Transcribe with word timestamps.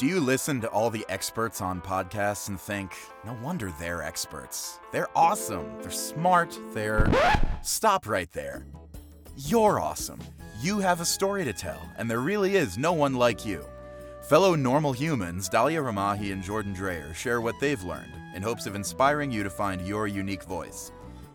Do 0.00 0.06
you 0.06 0.18
listen 0.18 0.62
to 0.62 0.68
all 0.68 0.88
the 0.88 1.04
experts 1.10 1.60
on 1.60 1.82
podcasts 1.82 2.48
and 2.48 2.58
think, 2.58 2.96
no 3.26 3.36
wonder 3.42 3.70
they're 3.78 4.02
experts? 4.02 4.78
They're 4.92 5.14
awesome. 5.14 5.66
They're 5.82 5.90
smart. 5.90 6.58
They're. 6.72 7.06
Stop 7.62 8.08
right 8.08 8.32
there. 8.32 8.64
You're 9.36 9.78
awesome. 9.78 10.18
You 10.62 10.78
have 10.78 11.02
a 11.02 11.04
story 11.04 11.44
to 11.44 11.52
tell, 11.52 11.86
and 11.98 12.10
there 12.10 12.20
really 12.20 12.56
is 12.56 12.78
no 12.78 12.94
one 12.94 13.12
like 13.12 13.44
you. 13.44 13.62
Fellow 14.22 14.54
normal 14.54 14.92
humans, 14.92 15.50
Dahlia 15.50 15.82
Ramahi 15.82 16.32
and 16.32 16.42
Jordan 16.42 16.72
Dreyer 16.72 17.12
share 17.12 17.42
what 17.42 17.60
they've 17.60 17.84
learned 17.84 18.14
in 18.34 18.40
hopes 18.40 18.64
of 18.64 18.74
inspiring 18.74 19.30
you 19.30 19.42
to 19.42 19.50
find 19.50 19.86
your 19.86 20.06
unique 20.06 20.44
voice. 20.44 20.92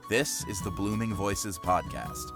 This 0.10 0.44
is 0.48 0.60
the 0.64 0.72
Blooming 0.72 1.14
Voices 1.14 1.60
Podcast. 1.60 2.32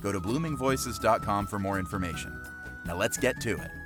Go 0.00 0.12
to 0.12 0.18
bloomingvoices.com 0.18 1.46
for 1.46 1.58
more 1.58 1.78
information. 1.78 2.42
Now 2.86 2.96
let's 2.96 3.18
get 3.18 3.38
to 3.42 3.58
it. 3.58 3.83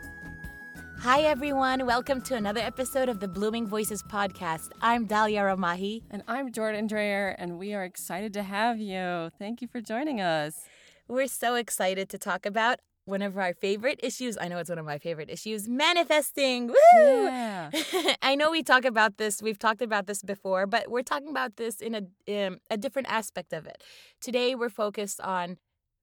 Hi, 1.02 1.20
everyone. 1.22 1.86
Welcome 1.86 2.20
to 2.22 2.34
another 2.34 2.60
episode 2.60 3.08
of 3.08 3.20
the 3.20 3.28
Blooming 3.28 3.68
Voices 3.68 4.02
podcast. 4.02 4.70
I'm 4.82 5.06
Dahlia 5.06 5.42
Ramahi. 5.42 6.02
And 6.10 6.24
I'm 6.26 6.50
Jordan 6.50 6.88
Dreyer, 6.88 7.36
and 7.38 7.56
we 7.56 7.72
are 7.72 7.84
excited 7.84 8.32
to 8.32 8.42
have 8.42 8.80
you. 8.80 9.30
Thank 9.38 9.62
you 9.62 9.68
for 9.68 9.80
joining 9.80 10.20
us. 10.20 10.64
We're 11.06 11.28
so 11.28 11.54
excited 11.54 12.08
to 12.08 12.18
talk 12.18 12.44
about 12.44 12.80
one 13.04 13.22
of 13.22 13.38
our 13.38 13.54
favorite 13.54 14.00
issues. 14.02 14.36
I 14.40 14.48
know 14.48 14.58
it's 14.58 14.68
one 14.68 14.78
of 14.78 14.84
my 14.84 14.98
favorite 14.98 15.30
issues 15.30 15.68
manifesting. 15.68 16.66
Woo! 16.66 16.74
Yeah. 16.96 17.70
I 18.22 18.34
know 18.34 18.50
we 18.50 18.64
talk 18.64 18.84
about 18.84 19.18
this, 19.18 19.40
we've 19.40 19.58
talked 19.58 19.82
about 19.82 20.08
this 20.08 20.22
before, 20.22 20.66
but 20.66 20.90
we're 20.90 21.02
talking 21.02 21.28
about 21.28 21.56
this 21.56 21.80
in 21.80 21.94
a, 21.94 22.46
um, 22.46 22.58
a 22.70 22.76
different 22.76 23.08
aspect 23.08 23.52
of 23.52 23.66
it. 23.66 23.84
Today, 24.20 24.56
we're 24.56 24.68
focused 24.68 25.20
on 25.20 25.58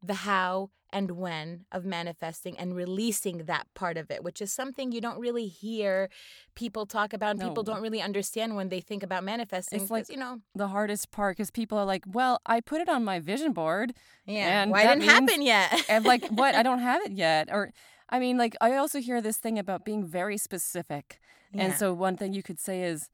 the 0.08 0.14
how 0.14 0.70
and 0.94 1.12
when 1.12 1.66
of 1.72 1.84
manifesting 1.84 2.58
and 2.58 2.76
releasing 2.76 3.40
that 3.46 3.68
part 3.74 3.98
of 3.98 4.10
it, 4.10 4.24
which 4.24 4.42
is 4.42 4.54
something 4.54 4.92
you 4.92 5.02
don't 5.02 5.20
really 5.20 5.48
hear 5.48 6.10
people 6.56 6.86
talk 6.86 7.12
about. 7.12 7.32
And 7.32 7.40
No. 7.40 7.48
people 7.50 7.64
don't 7.64 7.82
really 7.82 8.02
understand 8.02 8.56
when 8.56 8.70
they 8.70 8.80
think 8.80 9.04
about 9.04 9.24
manifesting. 9.24 9.82
It's 9.82 9.92
like, 9.92 10.10
you 10.10 10.18
know, 10.18 10.42
The 10.54 10.70
hardest 10.70 11.12
part 11.12 11.36
because 11.38 11.52
people 11.52 11.78
are 11.78 11.86
like, 11.86 12.04
well, 12.08 12.40
I 12.46 12.62
put 12.62 12.80
it 12.82 12.88
on 12.88 13.04
my 13.04 13.20
vision 13.20 13.52
board. 13.52 13.94
yeah, 14.26 14.62
And 14.62 14.72
why 14.72 14.86
didn't 14.88 15.04
happen 15.04 15.42
yet? 15.42 15.82
And 15.90 16.06
like, 16.06 16.26
what? 16.30 16.56
I 16.56 16.64
don't 16.64 16.80
have 16.92 17.02
it 17.04 17.12
yet. 17.12 17.50
Or, 17.52 17.72
I 18.10 18.20
mean, 18.20 18.38
like, 18.38 18.56
I 18.62 18.76
also 18.76 19.00
hear 19.02 19.22
this 19.22 19.38
thing 19.38 19.60
about 19.60 19.84
being 19.86 20.06
very 20.06 20.38
specific. 20.38 21.20
And 21.54 21.74
so 21.74 21.94
one 21.94 22.18
thing 22.18 22.34
you 22.34 22.44
could 22.44 22.60
say 22.60 22.84
is, 22.84 23.10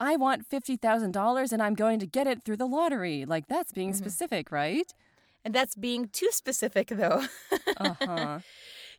I 0.00 0.16
want 0.16 0.46
$50,000 0.48 1.52
and 1.52 1.62
I'm 1.62 1.74
going 1.74 1.98
to 1.98 2.06
get 2.06 2.26
it 2.26 2.44
through 2.44 2.58
the 2.58 2.66
lottery. 2.66 3.24
Like, 3.24 3.46
that's 3.48 3.72
being 3.72 3.92
Mhm. 3.92 3.96
specific, 3.96 4.50
right? 4.52 4.92
And 5.44 5.54
that's 5.54 5.74
being 5.74 6.08
too 6.08 6.28
specific, 6.30 6.88
though. 6.88 7.24
Uh 7.76 7.94
huh. 8.04 8.40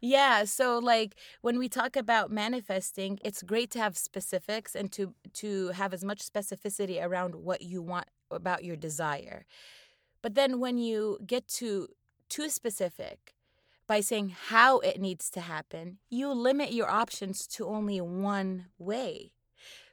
Yeah, 0.01 0.45
so 0.45 0.79
like 0.79 1.15
when 1.41 1.57
we 1.57 1.67
talk 1.69 1.95
about 1.95 2.31
manifesting, 2.31 3.19
it's 3.23 3.43
great 3.43 3.69
to 3.71 3.79
have 3.79 3.97
specifics 3.97 4.75
and 4.75 4.91
to 4.93 5.13
to 5.35 5.69
have 5.69 5.93
as 5.93 6.03
much 6.03 6.19
specificity 6.21 7.03
around 7.03 7.35
what 7.35 7.61
you 7.61 7.81
want 7.81 8.07
about 8.31 8.63
your 8.63 8.75
desire. 8.77 9.45
But 10.21 10.35
then 10.35 10.59
when 10.59 10.77
you 10.77 11.19
get 11.25 11.47
to 11.59 11.87
too 12.29 12.49
specific 12.49 13.33
by 13.87 14.01
saying 14.01 14.29
how 14.49 14.79
it 14.79 14.99
needs 14.99 15.29
to 15.31 15.41
happen, 15.41 15.99
you 16.09 16.31
limit 16.31 16.71
your 16.73 16.89
options 16.89 17.47
to 17.47 17.67
only 17.67 17.99
one 18.01 18.67
way. 18.77 19.31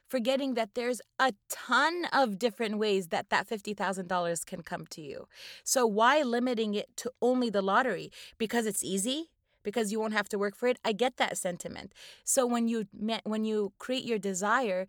Forgetting 0.07 0.53
that 0.53 0.73
there's 0.73 1.01
a 1.19 1.33
ton 1.49 2.05
of 2.13 2.39
different 2.39 2.77
ways 2.77 3.07
that 3.07 3.29
that 3.29 3.47
$50,000 3.47 4.45
can 4.45 4.61
come 4.63 4.85
to 4.87 5.01
you. 5.01 5.27
So 5.63 5.85
why 5.85 6.21
limiting 6.21 6.73
it 6.75 6.95
to 6.97 7.11
only 7.21 7.49
the 7.49 7.61
lottery? 7.61 8.11
Because 8.37 8.65
it's 8.65 8.83
easy? 8.83 9.29
because 9.63 9.91
you 9.91 9.99
won't 9.99 10.13
have 10.13 10.29
to 10.29 10.37
work 10.37 10.55
for 10.55 10.67
it. 10.67 10.79
I 10.85 10.93
get 10.93 11.17
that 11.17 11.37
sentiment. 11.37 11.91
So 12.23 12.47
when 12.47 12.69
you 12.69 12.87
when 13.25 13.43
you 13.43 13.73
create 13.79 14.05
your 14.05 14.17
desire, 14.17 14.87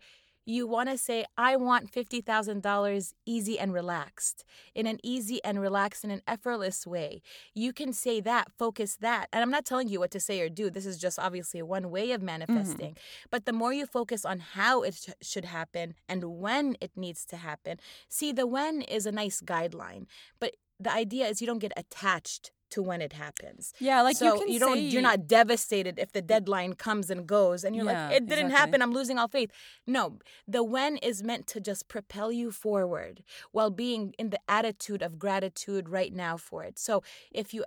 you 0.49 0.65
want 0.65 0.89
to 0.89 0.97
say 0.97 1.25
I 1.37 1.55
want 1.55 1.91
$50,000 1.91 3.13
easy 3.25 3.59
and 3.59 3.71
relaxed. 3.71 4.43
In 4.73 4.87
an 4.87 4.97
easy 5.03 5.39
and 5.43 5.61
relaxed 5.61 6.03
in 6.03 6.09
an 6.09 6.23
effortless 6.27 6.87
way. 6.87 7.21
You 7.53 7.71
can 7.71 7.93
say 7.93 8.19
that, 8.21 8.51
focus 8.57 8.97
that. 8.97 9.27
And 9.31 9.43
I'm 9.43 9.51
not 9.51 9.65
telling 9.65 9.87
you 9.89 9.99
what 9.99 10.11
to 10.11 10.19
say 10.19 10.41
or 10.41 10.49
do. 10.49 10.71
This 10.71 10.87
is 10.87 10.97
just 10.97 11.19
obviously 11.19 11.61
one 11.61 11.91
way 11.91 12.11
of 12.11 12.21
mm-hmm. 12.21 12.25
manifesting. 12.25 12.97
But 13.29 13.45
the 13.45 13.53
more 13.53 13.73
you 13.73 13.85
focus 13.85 14.25
on 14.25 14.39
how 14.39 14.81
it 14.81 14.95
sh- 14.95 15.09
should 15.21 15.45
happen 15.45 15.93
and 16.07 16.23
when 16.23 16.75
it 16.81 16.91
needs 16.95 17.25
to 17.27 17.37
happen. 17.37 17.77
See, 18.07 18.31
the 18.31 18.47
when 18.47 18.81
is 18.81 19.05
a 19.05 19.11
nice 19.11 19.41
guideline, 19.41 20.07
but 20.39 20.55
the 20.79 20.91
idea 20.91 21.27
is 21.27 21.41
you 21.41 21.47
don't 21.47 21.59
get 21.59 21.73
attached 21.77 22.51
to 22.71 22.81
when 22.81 23.01
it 23.01 23.13
happens 23.13 23.73
Yeah, 23.79 24.01
like 24.01 24.15
so 24.15 24.25
you 24.25 24.59
can 24.59 24.59
don't 24.59 24.75
say, 24.77 24.81
you're 24.81 25.01
not 25.01 25.27
devastated 25.27 25.99
if 25.99 26.11
the 26.11 26.21
deadline 26.21 26.73
comes 26.73 27.09
and 27.09 27.25
goes 27.27 27.63
and 27.63 27.75
you're 27.75 27.85
Yeah, 27.85 28.09
like 28.09 28.17
it 28.17 28.27
didn't 28.27 28.47
exactly. 28.47 28.57
happen 28.57 28.81
i'm 28.81 28.93
losing 28.93 29.17
all 29.17 29.27
faith 29.27 29.51
no 29.87 30.19
the 30.47 30.63
when 30.63 30.97
is 30.97 31.23
meant 31.23 31.47
to 31.47 31.59
just 31.59 31.87
propel 31.87 32.31
you 32.31 32.51
forward 32.51 33.23
while 33.51 33.69
being 33.69 34.13
in 34.17 34.29
the 34.29 34.39
attitude 34.47 35.01
of 35.01 35.19
gratitude 35.19 35.89
right 35.89 36.13
now 36.13 36.37
for 36.37 36.63
it 36.63 36.79
so 36.79 37.03
if 37.31 37.53
you 37.53 37.63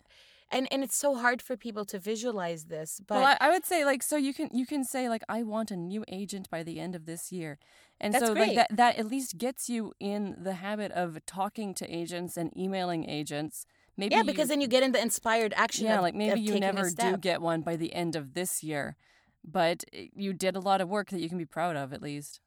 and 0.50 0.68
and 0.70 0.84
it's 0.84 0.96
so 0.96 1.14
hard 1.16 1.40
for 1.42 1.56
people 1.56 1.84
to 1.86 1.98
visualize 1.98 2.64
this 2.66 3.00
but 3.06 3.16
well, 3.16 3.26
I, 3.40 3.48
I 3.48 3.50
would 3.50 3.64
say 3.64 3.84
like 3.84 4.02
so 4.02 4.16
you 4.16 4.34
can 4.34 4.50
you 4.52 4.66
can 4.66 4.84
say 4.84 5.08
like 5.08 5.22
I 5.28 5.42
want 5.42 5.70
a 5.70 5.76
new 5.76 6.04
agent 6.08 6.48
by 6.50 6.62
the 6.62 6.78
end 6.78 6.94
of 6.94 7.06
this 7.06 7.32
year, 7.32 7.58
and 8.00 8.14
so 8.14 8.34
great. 8.34 8.48
like 8.48 8.56
that 8.56 8.76
that 8.76 8.96
at 8.98 9.06
least 9.06 9.38
gets 9.38 9.68
you 9.68 9.92
in 9.98 10.36
the 10.42 10.54
habit 10.54 10.92
of 10.92 11.24
talking 11.26 11.74
to 11.74 11.86
agents 11.88 12.36
and 12.36 12.56
emailing 12.56 13.08
agents. 13.08 13.66
Maybe 13.96 14.14
yeah 14.14 14.20
you- 14.22 14.26
because 14.26 14.48
then 14.48 14.60
you 14.60 14.68
get 14.68 14.82
in 14.82 14.92
the 14.92 15.00
inspired 15.00 15.52
action 15.56 15.86
yeah 15.86 15.96
of, 15.96 16.02
like 16.02 16.14
maybe 16.14 16.40
you 16.40 16.58
never 16.58 16.90
do 16.90 17.16
get 17.16 17.40
one 17.42 17.60
by 17.62 17.76
the 17.76 17.92
end 17.92 18.16
of 18.16 18.34
this 18.34 18.62
year, 18.62 18.96
but 19.44 19.84
eh, 19.92 20.06
you 20.14 20.32
did 20.32 20.56
a 20.56 20.60
lot 20.60 20.80
of 20.80 20.88
work 20.88 21.10
that 21.10 21.20
you 21.20 21.28
can 21.28 21.38
be 21.38 21.44
proud 21.44 21.76
of 21.76 21.92
at 21.92 22.02
least. 22.02 22.40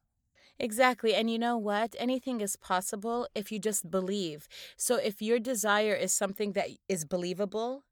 Exactly. 0.58 1.14
And 1.14 1.30
you 1.30 1.38
know 1.38 1.58
what? 1.58 1.96
Anything 2.00 2.40
is 2.42 2.56
possible 2.56 3.28
if 3.36 3.52
you 3.52 3.60
just 3.60 3.92
believe. 3.92 4.48
So 4.78 4.96
if 4.96 5.22
your 5.22 5.38
desire 5.40 5.94
is 5.94 6.14
something 6.14 6.54
that 6.54 6.70
is 6.88 7.04
believable, 7.04 7.84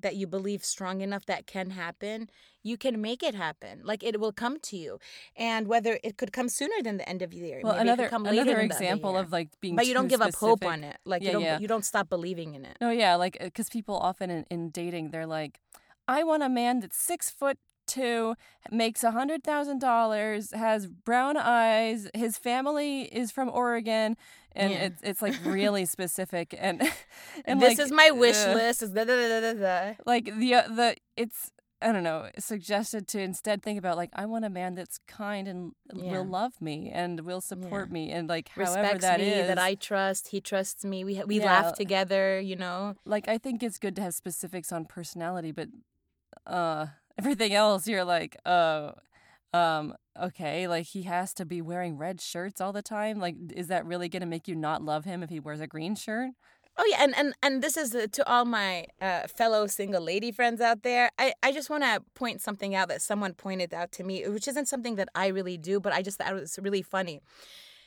that 0.00 0.16
you 0.16 0.26
believe 0.26 0.64
strong 0.64 1.00
enough 1.00 1.26
that 1.26 1.46
can 1.46 1.70
happen, 1.70 2.28
you 2.62 2.76
can 2.76 3.00
make 3.00 3.22
it 3.22 3.34
happen. 3.34 3.80
Like 3.84 4.02
it 4.02 4.20
will 4.20 4.32
come 4.32 4.58
to 4.60 4.76
you. 4.76 4.98
And 5.36 5.68
whether 5.68 5.98
it 6.02 6.16
could 6.16 6.32
come 6.32 6.48
sooner 6.48 6.82
than 6.82 6.96
the 6.96 7.08
end 7.08 7.22
of 7.22 7.30
the 7.30 7.36
year. 7.38 7.60
Well, 7.62 7.74
maybe 7.74 7.80
it 7.80 7.82
another 7.82 8.02
could 8.04 8.10
come 8.10 8.24
later 8.24 8.42
another 8.42 8.60
example 8.60 9.16
of 9.16 9.32
like 9.32 9.48
being 9.60 9.76
But 9.76 9.86
you 9.86 9.94
don't 9.94 10.08
give 10.08 10.22
up 10.22 10.34
hope 10.34 10.64
on 10.64 10.84
it. 10.84 10.98
Like 11.04 11.22
Yeah, 11.22 11.28
you 11.28 11.32
don't 11.32 11.42
yeah. 11.42 11.58
you 11.58 11.68
don't 11.68 11.84
stop 11.84 12.08
believing 12.08 12.54
in 12.54 12.64
it. 12.64 12.76
No, 12.80 12.90
yeah, 12.90 13.14
like 13.16 13.38
because 13.40 13.68
people 13.68 13.96
often 13.96 14.30
in, 14.30 14.44
in 14.50 14.70
dating, 14.70 15.10
they're 15.10 15.26
like, 15.26 15.60
I 16.08 16.24
want 16.24 16.42
a 16.42 16.48
man 16.48 16.80
that's 16.80 16.96
six 16.96 17.30
foot 17.30 17.58
two, 17.86 18.34
makes 18.70 19.02
a 19.04 19.10
hundred 19.12 19.42
thousand 19.44 19.80
dollars, 19.80 20.52
has 20.52 20.86
brown 20.86 21.36
eyes, 21.36 22.08
his 22.14 22.36
family 22.38 23.02
is 23.02 23.30
from 23.30 23.48
Oregon, 23.48 24.16
and 24.52 24.72
Yeah. 24.72 24.84
it's 24.86 25.00
it's 25.02 25.22
like 25.22 25.34
really 25.44 25.84
specific 25.86 26.54
and 26.58 26.82
and 27.44 27.60
this 27.60 27.78
like, 27.78 27.86
is 27.86 27.92
my 27.92 28.10
wish 28.10 28.36
uh, 28.46 28.54
list. 28.54 28.82
Is 28.82 28.90
da, 28.90 29.04
da, 29.04 29.52
da. 29.54 29.92
Like 30.04 30.24
the 30.38 30.54
uh, 30.54 30.68
the 30.68 30.96
it's. 31.16 31.50
I 31.82 31.92
don't 31.92 32.04
know, 32.04 32.30
suggested 32.38 33.06
to 33.08 33.20
instead 33.20 33.62
think 33.62 33.78
about 33.78 33.98
like 33.98 34.08
I 34.14 34.24
want 34.24 34.46
a 34.46 34.48
man 34.48 34.74
that's 34.74 34.98
kind 35.06 35.46
and 35.46 35.72
Yeah. 35.94 36.10
will 36.10 36.24
love 36.26 36.54
me 36.58 36.90
and 36.90 37.20
will 37.20 37.42
support 37.42 37.92
me 37.92 38.10
and 38.10 38.26
like 38.30 38.48
however 38.48 38.70
Respects 38.72 39.02
that 39.02 39.20
me, 39.20 39.28
is 39.28 39.46
that 39.46 39.58
I 39.58 39.74
trust. 39.74 40.28
He 40.28 40.40
trusts 40.40 40.86
me. 40.86 41.04
We 41.04 41.22
we 41.26 41.38
Yeah. 41.38 41.44
laugh 41.44 41.74
together. 41.74 42.40
You 42.40 42.56
know. 42.56 42.94
like 43.04 43.28
I 43.28 43.36
think 43.36 43.62
it's 43.62 43.76
good 43.78 43.94
to 43.96 44.02
have 44.02 44.14
specifics 44.14 44.72
on 44.72 44.86
personality, 44.86 45.52
but 45.52 45.68
uh 46.46 46.86
everything 47.18 47.54
else 47.54 47.86
you're 47.86 48.04
like, 48.04 48.36
uh 48.44 48.92
um 49.52 49.94
okay, 50.20 50.68
like 50.68 50.86
he 50.86 51.02
has 51.02 51.32
to 51.34 51.44
be 51.44 51.62
wearing 51.62 51.96
red 51.96 52.20
shirts 52.20 52.60
all 52.60 52.72
the 52.72 52.82
time. 52.82 53.18
Like 53.18 53.36
is 53.54 53.68
that 53.68 53.86
really 53.86 54.08
going 54.08 54.20
to 54.20 54.26
make 54.26 54.48
you 54.48 54.54
not 54.54 54.82
love 54.82 55.04
him 55.04 55.22
if 55.22 55.30
he 55.30 55.40
wears 55.40 55.60
a 55.60 55.66
green 55.66 55.94
shirt? 55.94 56.30
Oh 56.78 56.84
yeah, 56.90 57.02
and 57.02 57.16
and 57.16 57.34
and 57.42 57.62
this 57.62 57.76
is 57.76 57.94
uh, 57.94 58.06
to 58.12 58.28
all 58.30 58.44
my 58.44 58.86
uh, 59.00 59.26
fellow 59.28 59.66
single 59.66 60.02
lady 60.02 60.30
friends 60.30 60.60
out 60.60 60.82
there. 60.82 61.10
I 61.18 61.32
I 61.42 61.52
just 61.52 61.70
want 61.70 61.84
to 61.84 62.02
point 62.14 62.42
something 62.42 62.74
out 62.74 62.88
that 62.88 63.00
someone 63.00 63.32
pointed 63.32 63.72
out 63.72 63.92
to 63.92 64.04
me, 64.04 64.28
which 64.28 64.46
isn't 64.46 64.68
something 64.68 64.96
that 64.96 65.08
I 65.14 65.28
really 65.28 65.56
do, 65.56 65.80
but 65.80 65.94
I 65.94 66.02
just 66.02 66.18
thought 66.18 66.30
it 66.30 66.34
was 66.34 66.58
really 66.60 66.82
funny. 66.82 67.20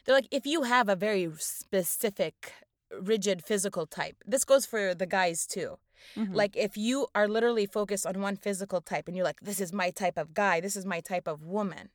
They're 0.06 0.15
like, 0.15 0.27
if 0.31 0.48
you 0.48 0.63
have 0.63 0.89
a 0.89 0.95
very 0.95 1.30
specific, 1.38 2.53
rigid 3.00 3.44
physical 3.44 3.86
type, 3.86 4.15
this 4.25 4.44
goes 4.45 4.65
for 4.65 4.94
the 4.95 5.06
guys 5.06 5.45
too. 5.47 5.77
Mhm. 6.15 6.33
Like 6.33 6.56
if 6.56 6.77
you 6.77 7.07
are 7.13 7.27
literally 7.27 7.65
focused 7.65 8.06
on 8.06 8.21
one 8.21 8.36
physical 8.38 8.81
type, 8.81 9.07
and 9.07 9.15
you're 9.18 9.25
like, 9.25 9.41
this 9.41 9.59
is 9.59 9.74
my 9.74 9.91
type 9.91 10.18
of 10.18 10.33
guy, 10.33 10.59
this 10.62 10.75
is 10.75 10.86
my 10.86 11.01
type 11.01 11.27
of 11.27 11.44
woman. 11.44 11.89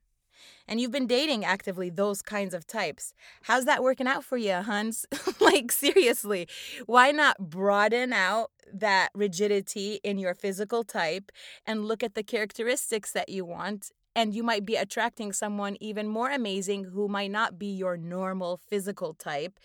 And 0.67 0.81
you've 0.81 0.91
been 0.91 1.07
dating 1.07 1.45
actively 1.45 1.91
those 1.91 2.21
kinds 2.23 2.55
of 2.55 2.67
types. 2.67 3.15
How's 3.43 3.65
that 3.67 3.83
working 3.83 4.07
out 4.07 4.25
for 4.25 4.37
you, 4.37 4.53
Hans? 4.55 5.07
like, 5.41 5.71
seriously, 5.73 6.49
why 6.87 7.13
not 7.13 7.39
broaden 7.39 8.13
out 8.13 8.51
that 8.73 9.11
rigidity 9.15 10.01
in 10.03 10.19
your 10.19 10.35
physical 10.35 10.83
type 10.85 11.31
and 11.67 11.87
look 11.87 12.03
at 12.03 12.15
the 12.15 12.23
characteristics 12.23 13.13
that 13.13 13.29
you 13.29 13.45
want? 13.45 13.91
And 14.17 14.35
you 14.35 14.43
might 14.43 14.65
be 14.65 14.77
attracting 14.77 15.33
someone 15.33 15.77
even 15.81 16.09
more 16.09 16.31
amazing 16.31 16.85
who 16.85 17.09
might 17.09 17.31
not 17.31 17.59
be 17.59 17.67
your 17.67 17.97
normal 17.97 18.57
physical 18.57 19.15
type. 19.15 19.59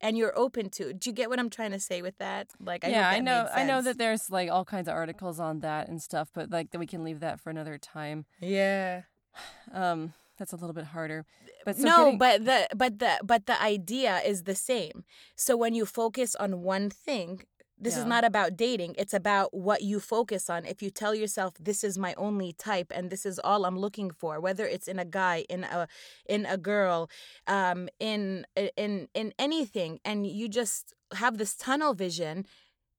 And 0.00 0.16
you're 0.16 0.36
open 0.38 0.70
to. 0.70 0.92
Do 0.92 1.10
you 1.10 1.14
get 1.14 1.28
what 1.28 1.38
I'm 1.38 1.50
trying 1.50 1.72
to 1.72 1.80
say 1.80 2.02
with 2.02 2.18
that? 2.18 2.48
Like, 2.60 2.84
I 2.84 2.88
yeah, 2.88 3.08
I 3.08 3.20
know. 3.20 3.48
I 3.52 3.64
know 3.64 3.82
that 3.82 3.98
there's 3.98 4.30
like 4.30 4.50
all 4.50 4.64
kinds 4.64 4.88
of 4.88 4.94
articles 4.94 5.40
on 5.40 5.60
that 5.60 5.88
and 5.88 6.00
stuff, 6.02 6.30
but 6.32 6.50
like 6.50 6.70
that 6.70 6.78
we 6.78 6.86
can 6.86 7.04
leave 7.04 7.20
that 7.20 7.40
for 7.40 7.50
another 7.50 7.78
time. 7.78 8.24
Yeah. 8.40 9.02
um 9.72 10.12
that's 10.38 10.52
a 10.52 10.56
little 10.56 10.72
bit 10.74 10.84
harder. 10.84 11.26
But 11.64 11.76
so 11.76 11.82
no, 11.84 11.96
getting- 12.04 12.18
but 12.18 12.44
the 12.44 12.68
but 12.76 12.98
the 13.00 13.18
but 13.24 13.46
the 13.46 13.60
idea 13.60 14.18
is 14.24 14.44
the 14.44 14.54
same. 14.54 15.04
So 15.34 15.56
when 15.56 15.74
you 15.74 15.84
focus 15.84 16.34
on 16.36 16.62
one 16.62 16.90
thing, 16.90 17.42
this 17.80 17.96
is 17.96 18.04
not 18.04 18.24
about 18.24 18.56
dating. 18.56 18.94
It's 18.98 19.14
about 19.14 19.54
what 19.54 19.82
you 19.82 20.00
focus 20.00 20.50
on. 20.50 20.64
If 20.64 20.82
you 20.82 20.90
tell 20.90 21.14
yourself 21.14 21.54
this 21.60 21.84
is 21.84 21.96
my 21.98 22.14
only 22.14 22.52
type 22.52 22.92
and 22.94 23.10
this 23.10 23.24
is 23.24 23.38
all 23.38 23.64
I'm 23.64 23.78
looking 23.78 24.10
for, 24.10 24.40
whether 24.40 24.66
it's 24.66 24.88
in 24.88 24.98
a 24.98 25.04
guy, 25.04 25.44
in 25.48 25.64
a 25.64 25.86
in 26.26 26.44
a 26.46 26.56
girl, 26.56 27.08
um, 27.46 27.88
in 28.00 28.46
in 28.76 29.08
in 29.14 29.32
anything, 29.38 30.00
and 30.04 30.26
you 30.26 30.48
just 30.48 30.94
have 31.14 31.38
this 31.38 31.54
tunnel 31.54 31.94
vision, 31.94 32.46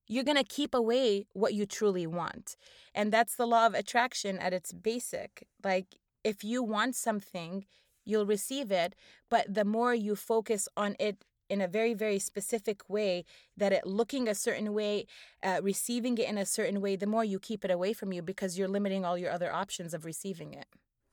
you're 0.08 0.24
gonna 0.24 0.44
keep 0.44 0.74
away 0.74 1.28
what 1.34 1.54
you 1.54 1.66
truly 1.66 2.08
want, 2.08 2.56
and 2.96 3.12
that's 3.12 3.36
the 3.36 3.48
law 3.48 3.66
of 3.66 3.74
attraction 3.74 4.40
at 4.40 4.54
its 4.54 4.72
basic. 4.72 5.46
Like 5.64 5.98
if 6.24 6.44
you 6.44 6.64
want 6.64 6.96
something, 6.96 7.66
you'll 8.06 8.26
receive 8.26 8.72
it, 8.72 8.96
but 9.30 9.54
the 9.54 9.66
more 9.66 9.94
you 9.94 10.16
focus 10.16 10.68
on 10.78 10.96
it 11.00 11.24
in 11.50 11.62
a 11.62 11.68
very 11.68 11.94
very 11.94 12.19
specific 12.19 12.88
way 12.90 13.25
that 13.57 13.72
it 13.74 13.86
looking 13.86 14.28
a 14.28 14.36
certain 14.36 14.74
way 14.74 15.06
uh, 15.44 15.60
receiving 15.63 16.18
it 16.18 16.28
in 16.30 16.38
a 16.38 16.46
certain 16.46 16.80
way 16.81 16.96
the 16.96 17.07
more 17.07 17.24
you 17.24 17.40
keep 17.40 17.66
it 17.66 17.72
away 17.72 17.92
from 17.94 18.12
you 18.13 18.22
because 18.22 18.57
you're 18.57 18.68
limiting 18.68 19.04
all 19.06 19.18
your 19.18 19.31
other 19.31 19.51
options 19.54 19.94
of 19.94 20.06
receiving 20.06 20.54
it 20.54 20.68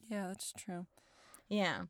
yeah, 0.08 0.26
that's 0.28 0.52
true. 0.52 0.86
yeah 1.48 1.82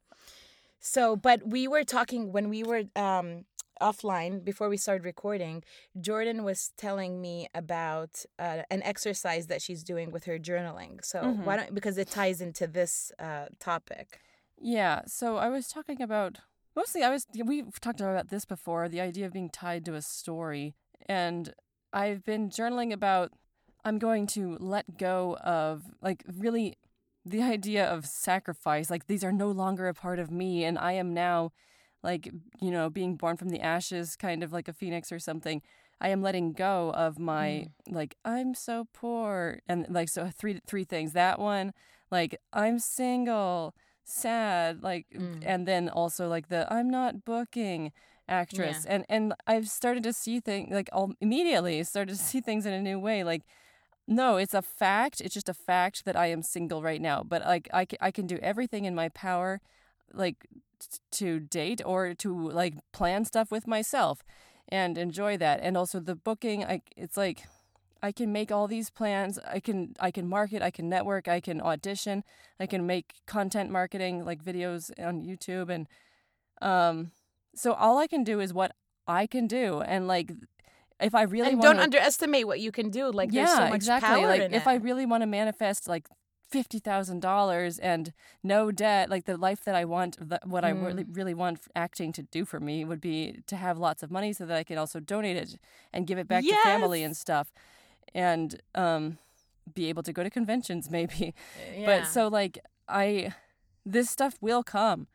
so 0.80 1.16
but 1.16 1.46
we 1.46 1.66
were 1.68 1.84
talking 1.84 2.32
when 2.32 2.48
we 2.48 2.62
were 2.62 2.84
um 2.96 3.44
offline 3.82 4.42
before 4.42 4.68
we 4.70 4.76
started 4.78 5.04
recording 5.04 5.62
jordan 6.00 6.44
was 6.44 6.72
telling 6.78 7.20
me 7.20 7.46
about 7.54 8.24
uh, 8.38 8.62
an 8.70 8.82
exercise 8.82 9.48
that 9.48 9.60
she's 9.60 9.82
doing 9.84 10.10
with 10.10 10.24
her 10.24 10.38
journaling 10.38 11.04
so 11.04 11.18
Mhm. 11.22 11.44
why 11.44 11.56
don't 11.56 11.74
because 11.74 11.98
it 11.98 12.10
ties 12.10 12.40
into 12.40 12.66
this 12.66 13.12
uh, 13.18 13.46
topic 13.58 14.20
Yeah, 14.58 15.02
so 15.06 15.36
I 15.36 15.48
was 15.50 15.68
talking 15.68 16.00
about 16.00 16.38
mostly 16.76 17.02
I 17.02 17.10
was 17.10 17.26
we've 17.44 17.80
talked 17.80 18.00
about 18.00 18.28
this 18.28 18.44
before, 18.44 18.88
the 18.88 19.00
idea 19.00 19.26
of 19.26 19.32
being 19.32 19.50
tied 19.50 19.84
to 19.86 19.94
a 19.94 20.02
story. 20.02 20.74
And 21.06 21.52
I've 21.92 22.24
been 22.24 22.50
journaling 22.50 22.92
about 22.92 23.32
I'm 23.84 23.98
going 23.98 24.26
to 24.28 24.56
let 24.60 24.98
go 24.98 25.36
of 25.42 25.84
like 26.02 26.22
really 26.38 26.76
the 27.24 27.42
idea 27.42 27.86
of 27.86 28.06
sacrifice. 28.06 28.90
Like 28.90 29.06
these 29.06 29.24
are 29.24 29.32
no 29.32 29.50
longer 29.50 29.88
a 29.88 29.94
part 29.94 30.18
of 30.18 30.30
me 30.30 30.64
and 30.64 30.78
I 30.78 30.92
am 30.92 31.14
now 31.14 31.52
like, 32.02 32.30
you 32.60 32.70
know, 32.70 32.90
being 32.90 33.16
born 33.16 33.36
from 33.36 33.48
the 33.48 33.60
ashes 33.60 34.14
kind 34.14 34.42
of 34.42 34.52
like 34.52 34.68
a 34.68 34.72
phoenix 34.72 35.10
or 35.10 35.18
something. 35.18 35.62
I 36.00 36.10
am 36.10 36.20
letting 36.20 36.52
go 36.52 36.92
of 36.94 37.18
my 37.18 37.68
mm. 37.88 37.94
like 37.94 38.16
I'm 38.24 38.54
so 38.54 38.86
poor 38.92 39.60
and 39.66 39.86
like 39.88 40.10
so 40.10 40.28
three 40.28 40.60
three 40.66 40.84
things. 40.84 41.14
That 41.14 41.38
one, 41.38 41.72
like 42.10 42.38
I'm 42.52 42.78
single 42.78 43.74
sad 44.08 44.82
like 44.82 45.06
Mm. 45.12 45.42
and 45.44 45.66
then 45.66 45.88
also 45.88 46.28
like 46.28 46.48
the 46.48 46.72
i'm 46.72 46.88
not 46.88 47.24
booking 47.24 47.92
actress 48.28 48.84
and 48.92 49.04
and 49.08 49.34
i've 49.46 49.68
started 49.68 50.02
to 50.04 50.12
see 50.12 50.38
things 50.40 50.72
like 50.72 50.88
all 50.92 51.12
immediately 51.20 51.82
started 51.84 52.16
to 52.16 52.22
see 52.22 52.40
things 52.40 52.64
in 52.66 52.72
a 52.72 52.80
new 52.80 52.98
way 52.98 53.24
like 53.24 53.42
no 54.06 54.36
it's 54.36 54.54
a 54.54 54.62
fact 54.62 55.20
it's 55.20 55.34
just 55.34 55.48
a 55.48 55.54
fact 55.54 56.04
that 56.04 56.16
i 56.16 56.26
am 56.26 56.42
single 56.42 56.82
right 56.82 57.00
now 57.00 57.22
but 57.22 57.42
like 57.42 57.68
i, 57.74 57.86
I 58.00 58.10
can 58.12 58.26
do 58.26 58.38
everything 58.42 58.84
in 58.84 58.94
my 58.94 59.08
power 59.08 59.60
like 60.12 60.46
t- 60.78 60.98
to 61.12 61.40
date 61.40 61.82
or 61.84 62.14
to 62.14 62.48
like 62.50 62.74
plan 62.92 63.24
stuff 63.24 63.50
with 63.50 63.66
myself 63.66 64.22
and 64.68 64.96
enjoy 64.98 65.36
that 65.38 65.60
and 65.62 65.76
also 65.76 65.98
the 66.00 66.14
booking 66.14 66.64
i 66.64 66.80
it's 66.96 67.16
like 67.16 67.42
I 68.08 68.12
can 68.12 68.30
make 68.38 68.50
all 68.54 68.66
these 68.68 68.88
plans. 69.00 69.38
I 69.56 69.60
can 69.66 69.78
I 70.08 70.10
can 70.16 70.26
market, 70.38 70.60
I 70.68 70.70
can 70.76 70.86
network, 70.96 71.24
I 71.36 71.40
can 71.46 71.60
audition, 71.72 72.16
I 72.64 72.66
can 72.72 72.82
make 72.86 73.06
content 73.26 73.68
marketing 73.70 74.14
like 74.30 74.40
videos 74.50 74.82
on 75.08 75.14
YouTube 75.28 75.68
and 75.74 75.82
um 76.70 76.94
so 77.62 77.68
all 77.84 77.96
I 78.04 78.06
can 78.06 78.22
do 78.24 78.36
is 78.44 78.50
what 78.60 78.70
I 79.20 79.26
can 79.34 79.46
do 79.46 79.66
and 79.92 80.00
like 80.14 80.28
if 81.08 81.14
I 81.14 81.22
really 81.34 81.50
and 81.52 81.62
don't 81.66 81.78
underestimate 81.86 82.46
what 82.50 82.60
you 82.64 82.72
can 82.78 82.88
do 82.90 83.10
like 83.20 83.30
yeah, 83.32 83.44
there's 83.44 83.58
so 83.58 83.68
much 83.74 83.82
exactly. 83.82 84.08
power 84.08 84.28
like 84.32 84.42
in 84.42 84.54
if 84.54 84.64
it. 84.66 84.70
I 84.74 84.76
really 84.88 85.06
want 85.12 85.22
to 85.22 85.26
manifest 85.40 85.88
like 85.94 86.06
fifty 86.48 86.78
thousand 86.78 87.20
dollars 87.20 87.78
and 87.78 88.12
no 88.42 88.70
debt, 88.70 89.10
like 89.10 89.24
the 89.24 89.36
life 89.48 89.64
that 89.64 89.74
I 89.74 89.84
want, 89.84 90.16
what 90.44 90.64
I 90.64 90.70
really 90.70 91.04
Mm. 91.04 91.16
really 91.18 91.34
want 91.34 91.58
acting 91.74 92.12
to 92.12 92.22
do 92.22 92.44
for 92.44 92.60
me 92.60 92.84
would 92.84 93.00
be 93.00 93.42
to 93.50 93.56
have 93.56 93.78
lots 93.78 94.02
of 94.04 94.10
money 94.10 94.32
so 94.32 94.46
that 94.46 94.56
I 94.56 94.64
can 94.64 94.78
also 94.78 95.00
donate 95.00 95.36
it 95.36 95.50
and 95.92 96.06
give 96.06 96.18
it 96.18 96.28
back 96.28 96.44
to 96.44 96.56
family 96.70 97.02
and 97.06 97.16
stuff, 97.16 97.46
and 98.16 98.60
um, 98.74 99.18
be 99.74 99.88
able 99.88 100.02
to 100.02 100.12
go 100.12 100.22
to 100.22 100.30
conventions 100.30 100.90
maybe. 100.96 101.34
yeah. 101.76 101.86
But 101.86 102.06
so 102.06 102.28
like 102.28 102.58
I, 102.88 103.34
this 103.84 104.08
stuff 104.10 104.38
will 104.40 104.62
come, 104.62 105.06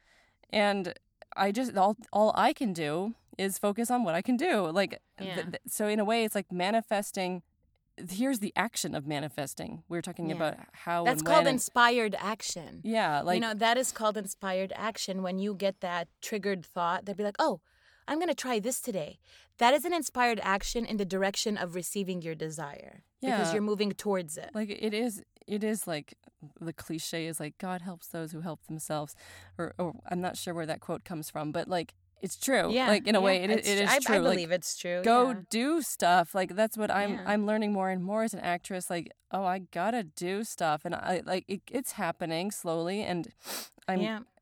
and 0.51 0.93
I 1.35 1.51
just 1.51 1.75
all 1.75 1.97
all 2.13 2.31
I 2.35 2.53
can 2.53 2.73
do 2.73 3.15
is 3.37 3.57
focus 3.57 3.89
on 3.89 4.03
what 4.03 4.13
I 4.15 4.21
can 4.21 4.37
do. 4.37 4.69
Like 4.69 4.99
Yeah. 5.19 5.35
th- 5.35 5.55
so 5.67 5.87
in 5.87 5.99
a 5.99 6.05
way, 6.05 6.23
it's 6.25 6.35
like 6.35 6.51
manifesting. 6.51 7.41
Here's 8.09 8.39
the 8.39 8.53
action 8.55 8.95
of 8.95 9.05
manifesting. 9.05 9.83
We 9.89 9.97
are 9.97 10.01
talking 10.01 10.29
Yeah. 10.29 10.35
about 10.35 10.55
how 10.85 11.03
that's 11.03 11.21
called 11.21 11.45
inspired 11.47 12.15
action 12.17 12.81
yeah, 12.83 13.21
like 13.21 13.35
you 13.35 13.41
know 13.41 13.53
that 13.53 13.77
is 13.77 13.91
called 13.91 14.17
inspired 14.17 14.71
action 14.75 15.21
when 15.23 15.39
you 15.39 15.53
get 15.53 15.81
that 15.81 16.07
triggered 16.21 16.65
thought 16.65 17.05
they'd 17.05 17.17
be 17.17 17.23
like 17.23 17.35
oh 17.39 17.59
i'm 18.11 18.19
going 18.19 18.27
to 18.27 18.35
try 18.35 18.59
this 18.59 18.81
today 18.81 19.17
that 19.57 19.73
is 19.73 19.85
an 19.85 19.93
inspired 19.93 20.39
action 20.43 20.85
in 20.85 20.97
the 20.97 21.05
direction 21.05 21.57
of 21.57 21.75
receiving 21.75 22.21
your 22.21 22.35
desire 22.35 23.03
because 23.21 23.53
you're 23.53 23.61
moving 23.61 23.91
towards 23.91 24.37
it 24.37 24.49
like 24.53 24.69
it 24.69 24.93
is 24.93 25.23
it 25.47 25.63
is 25.63 25.87
like 25.87 26.13
the 26.59 26.73
cliche 26.73 27.27
is 27.27 27.39
like 27.39 27.57
God 27.57 27.81
helps 27.81 28.07
those 28.07 28.31
who 28.31 28.41
help 28.41 28.65
themselves, 28.67 29.15
or 29.57 29.73
or 29.77 29.93
I'm 30.09 30.21
not 30.21 30.37
sure 30.37 30.53
where 30.53 30.65
that 30.65 30.79
quote 30.79 31.03
comes 31.03 31.29
from, 31.29 31.51
but 31.51 31.67
like 31.67 31.93
it's 32.21 32.37
true. 32.37 32.71
yeah 32.71 32.87
like 32.87 33.07
in 33.07 33.15
a 33.15 33.19
yeah, 33.19 33.25
way, 33.25 33.37
it, 33.37 33.49
it 33.49 33.65
is 33.65 33.89
I, 33.89 33.97
true. 33.99 34.15
I 34.15 34.17
like, 34.19 34.33
believe 34.33 34.51
it's 34.51 34.77
true 34.77 35.01
go 35.03 35.29
yeah. 35.29 35.39
do 35.49 35.81
stuff 35.81 36.35
like 36.35 36.55
that's 36.55 36.77
what 36.77 36.91
i'm 36.91 37.13
Yeah. 37.13 37.23
i'm 37.25 37.47
learning 37.47 37.73
more 37.73 37.89
and 37.89 38.03
more 38.03 38.21
as 38.21 38.35
an 38.35 38.41
actress 38.41 38.91
like 38.91 39.11
oh 39.31 39.43
i 39.43 39.57
gotta 39.57 40.03
do 40.03 40.43
stuff 40.43 40.85
and 40.85 40.93
i 40.93 41.23
like 41.25 41.45
it, 41.47 41.61
it's 41.71 41.93
happening 41.93 42.51
slowly 42.51 43.01
and 43.01 43.29
i'm 43.87 43.99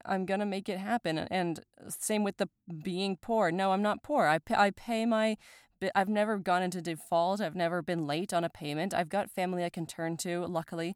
i'm 0.10 0.26
gonna 0.26 0.46
make 0.46 0.68
it 0.68 0.78
happen 0.80 1.18
and 1.18 1.60
uh, 1.80 1.90
same 1.90 2.24
with 2.24 2.38
the 2.38 2.50
being 2.84 3.16
poor 3.16 3.52
no 3.52 3.72
i'm 3.72 3.82
not 3.82 4.04
poor 4.04 4.26
i 4.26 4.38
pay, 4.38 4.56
i 4.56 4.70
pay 4.72 5.06
my 5.06 5.38
I've 5.96 6.10
never 6.10 6.38
gone 6.38 6.62
into 6.62 6.82
default. 6.82 7.40
I've 7.40 7.56
never 7.56 7.82
been 7.82 8.06
late 8.06 8.34
on 8.34 8.44
a 8.44 8.50
payment. 8.50 8.94
I've 8.94 9.10
got 9.10 9.30
family 9.30 9.64
I 9.64 9.70
can 9.70 9.86
turn 9.86 10.18
to, 10.18 10.46
luckily, 10.46 10.96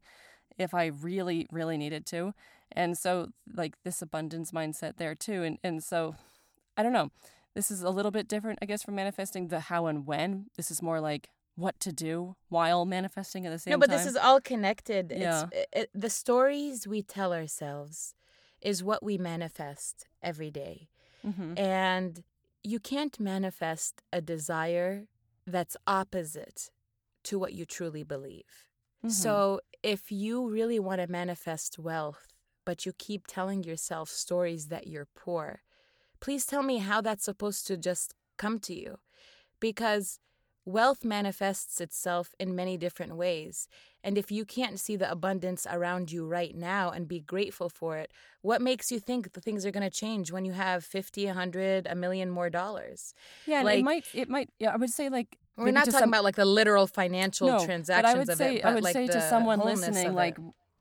if 0.58 0.74
I 0.74 0.86
really, 0.86 1.46
really 1.50 1.76
needed 1.76 2.04
to. 2.06 2.34
And 2.72 2.98
so, 2.98 3.28
like, 3.52 3.76
this 3.84 4.02
abundance 4.02 4.50
mindset 4.50 4.96
there, 4.96 5.14
too. 5.14 5.42
And, 5.42 5.58
and 5.64 5.82
so, 5.82 6.16
I 6.76 6.82
don't 6.82 6.92
know. 6.92 7.10
This 7.54 7.70
is 7.70 7.82
a 7.82 7.90
little 7.90 8.10
bit 8.10 8.28
different, 8.28 8.58
I 8.60 8.66
guess, 8.66 8.82
from 8.82 8.96
manifesting 8.96 9.48
the 9.48 9.60
how 9.60 9.86
and 9.86 10.06
when. 10.06 10.46
This 10.56 10.70
is 10.70 10.82
more 10.82 11.00
like 11.00 11.30
what 11.56 11.78
to 11.80 11.92
do 11.92 12.36
while 12.48 12.84
manifesting 12.84 13.46
at 13.46 13.50
the 13.50 13.58
same 13.58 13.72
time. 13.72 13.78
no 13.78 13.86
but 13.86 13.90
time. 13.90 13.98
this 13.98 14.06
is 14.08 14.16
all 14.16 14.40
connected 14.40 15.12
Yeah. 15.16 15.46
it's 15.52 15.66
it, 15.72 15.90
the 15.94 16.10
stories 16.10 16.84
we 16.86 17.00
tell 17.00 17.32
ourselves 17.32 18.14
is 18.64 18.82
what 18.82 19.02
we 19.02 19.18
manifest 19.18 20.06
every 20.22 20.50
day 20.50 20.88
hmm 21.24 21.54
And 21.56 22.22
you 22.62 22.78
can't 22.80 23.18
manifest 23.20 24.02
a 24.12 24.20
desire 24.20 25.06
that's 25.46 25.76
opposite 25.86 26.70
to 27.24 27.38
what 27.38 27.52
you 27.52 27.64
truly 27.66 28.02
believe. 28.02 28.68
Mm-hmm. 29.04 29.10
So 29.10 29.60
if 29.82 30.10
you 30.10 30.48
really 30.48 30.78
want 30.78 31.00
to 31.00 31.06
manifest 31.10 31.78
wealth, 31.78 32.26
but 32.64 32.86
you 32.86 32.92
keep 32.96 33.26
telling 33.26 33.62
yourself 33.64 34.08
stories 34.08 34.68
that 34.68 34.86
you're 34.86 35.08
poor, 35.14 35.62
please 36.20 36.46
tell 36.46 36.62
me 36.62 36.78
how 36.78 37.00
that's 37.02 37.24
supposed 37.24 37.66
to 37.66 37.76
just 37.76 38.14
come 38.38 38.58
to 38.60 38.74
you. 38.74 38.98
Because 39.60 40.18
wealth 40.64 41.04
manifests 41.04 41.80
itself 41.80 42.34
in 42.38 42.54
many 42.54 42.76
different 42.76 43.16
ways. 43.16 43.68
And 44.02 44.16
if 44.18 44.30
you 44.30 44.44
can't 44.44 44.78
see 44.80 44.96
the 44.96 45.10
abundance 45.10 45.66
around 45.70 46.10
you 46.12 46.26
right 46.26 46.54
now 46.54 46.90
and 46.90 47.08
be 47.08 47.20
grateful 47.20 47.68
for 47.68 47.96
it, 47.98 48.12
what 48.42 48.60
makes 48.62 48.90
you 48.92 48.98
think 49.00 49.32
the 49.32 49.40
things 49.40 49.64
are 49.64 49.70
going 49.70 49.82
to 49.82 49.90
change 49.90 50.30
when 50.32 50.44
you 50.44 50.52
have 50.52 50.84
50, 50.84 51.26
100, 51.26 51.86
a 51.86 51.94
million 51.94 52.30
more 52.30 52.50
dollars? 52.50 53.14
yeah, 53.46 53.56
and 53.58 53.64
like- 53.66 53.78
it 53.78 53.84
might, 53.84 54.06
it 54.14 54.28
might, 54.28 54.50
yeah, 54.58 54.72
I 54.72 54.76
would 54.76 54.90
say 54.90 55.08
like, 55.08 55.38
We're 55.56 55.70
not 55.70 55.84
talking 55.86 56.00
some- 56.00 56.08
about 56.08 56.24
like 56.24 56.36
the 56.36 56.44
literal 56.44 56.86
financial 56.86 57.46
no, 57.48 57.64
transactions 57.64 58.02
but 58.02 58.16
I 58.16 58.18
would 58.18 58.28
of 58.28 58.36
say, 58.38 58.56
it, 58.56 58.62
but 58.62 58.68
I 58.70 58.74
would 58.74 58.84
like 58.84 58.92
say 58.94 59.06
to 59.06 59.20
someone 59.20 59.60
listening, 59.60 60.14
like, 60.14 60.36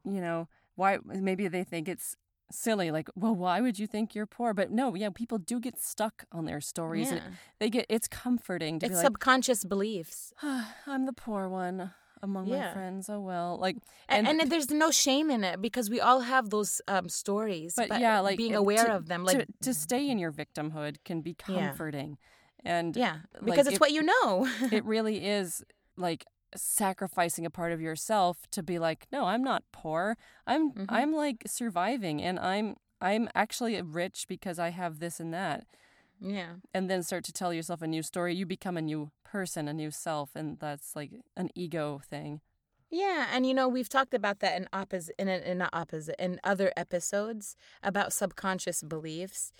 you 0.05 0.21
know, 0.21 0.47
why 0.75 0.97
maybe 1.05 1.47
they 1.47 1.63
think 1.63 1.87
it's 1.87 2.15
silly, 2.53 2.91
like, 2.91 3.09
well, 3.15 3.35
why 3.35 3.61
would 3.61 3.79
you 3.79 3.87
think 3.87 4.15
you're 4.15 4.25
poor? 4.25 4.53
But 4.53 4.71
no, 4.71 4.95
yeah, 4.95 5.09
people 5.09 5.37
do 5.37 5.59
get 5.59 5.79
stuck 5.79 6.25
on 6.31 6.45
their 6.45 6.61
stories, 6.61 7.11
Yeah. 7.11 7.17
and 7.17 7.35
they 7.59 7.69
get 7.69 7.85
it's 7.89 8.07
comforting 8.07 8.79
to 8.79 8.85
it's 8.85 8.91
be 8.91 8.95
like, 8.97 9.05
subconscious 9.05 9.63
beliefs. 9.63 10.33
"Ah, 10.43 10.73
I'm 10.87 11.05
the 11.05 11.13
poor 11.13 11.49
one 11.49 11.91
among 12.21 12.47
my 12.49 12.71
friends. 12.71 13.09
Oh 13.09 13.19
well, 13.19 13.57
like, 13.59 13.75
And, 14.07 14.27
and, 14.27 14.49
there's 14.49 14.69
no 14.71 14.91
shame 14.91 15.29
in 15.29 15.43
it 15.43 15.61
because 15.61 15.89
we 15.89 15.99
all 15.99 16.21
have 16.21 16.49
those 16.51 16.81
um, 16.87 17.09
stories. 17.09 17.73
but, 17.75 17.99
yeah, 17.99 18.21
like 18.21 18.37
being 18.37 18.55
aware 18.55 18.85
to- 18.85 18.95
of 18.95 19.07
them, 19.07 19.25
like 19.25 19.39
to, 19.39 19.45
to 19.63 19.73
stay 19.73 20.09
in 20.09 20.17
your 20.19 20.31
victimhood 20.31 20.97
can 21.03 21.19
be 21.21 21.35
Yeah. 21.49 21.67
comforting, 21.67 22.17
and 22.63 22.95
yeah, 22.95 23.17
like, 23.33 23.43
because 23.45 23.67
it's 23.67 23.75
it- 23.75 23.81
what 23.81 23.91
you 23.91 24.03
know. 24.03 24.47
it 24.71 24.85
really 24.95 25.25
is 25.25 25.63
like 25.97 26.25
sacrificing 26.55 27.45
a 27.45 27.49
part 27.49 27.71
of 27.71 27.81
yourself 27.81 28.47
to 28.51 28.63
be 28.63 28.79
like, 28.79 29.07
no, 29.11 29.25
I'm 29.25 29.43
not 29.43 29.63
poor. 29.71 30.17
I'm 30.47 30.71
Mhm. 30.71 30.85
I'm 30.89 31.13
like 31.13 31.43
surviving 31.47 32.21
and 32.21 32.39
I'm 32.39 32.75
I'm 33.01 33.29
actually 33.35 33.81
rich 33.81 34.25
because 34.27 34.59
I 34.59 34.69
have 34.69 34.99
this 34.99 35.19
and 35.19 35.33
that. 35.33 35.65
Yeah. 36.21 36.55
And 36.73 36.89
then 36.89 37.03
start 37.03 37.23
to 37.25 37.33
tell 37.33 37.53
yourself 37.53 37.81
a 37.81 37.87
new 37.87 38.01
story. 38.03 38.33
You 38.35 38.45
become 38.45 38.77
a 38.77 38.81
new 38.81 39.11
person, 39.25 39.67
a 39.67 39.73
new 39.73 39.91
self, 39.91 40.35
and 40.35 40.57
that's 40.59 40.95
like 40.95 41.11
an 41.35 41.49
ego 41.55 41.99
thing. 42.09 42.41
Yeah, 42.89 43.27
and 43.31 43.45
you 43.45 43.53
know 43.53 43.67
we've 43.67 43.89
talked 43.89 44.13
about 44.13 44.39
that 44.39 44.55
in 44.55 44.67
opposite 44.71 45.15
in 45.17 45.27
in 45.27 45.57
not 45.57 45.71
opposite 45.73 46.15
in 46.19 46.39
other 46.43 46.71
episodes 46.77 47.55
about 47.81 48.13
subconscious 48.13 48.83
beliefs. 48.83 49.51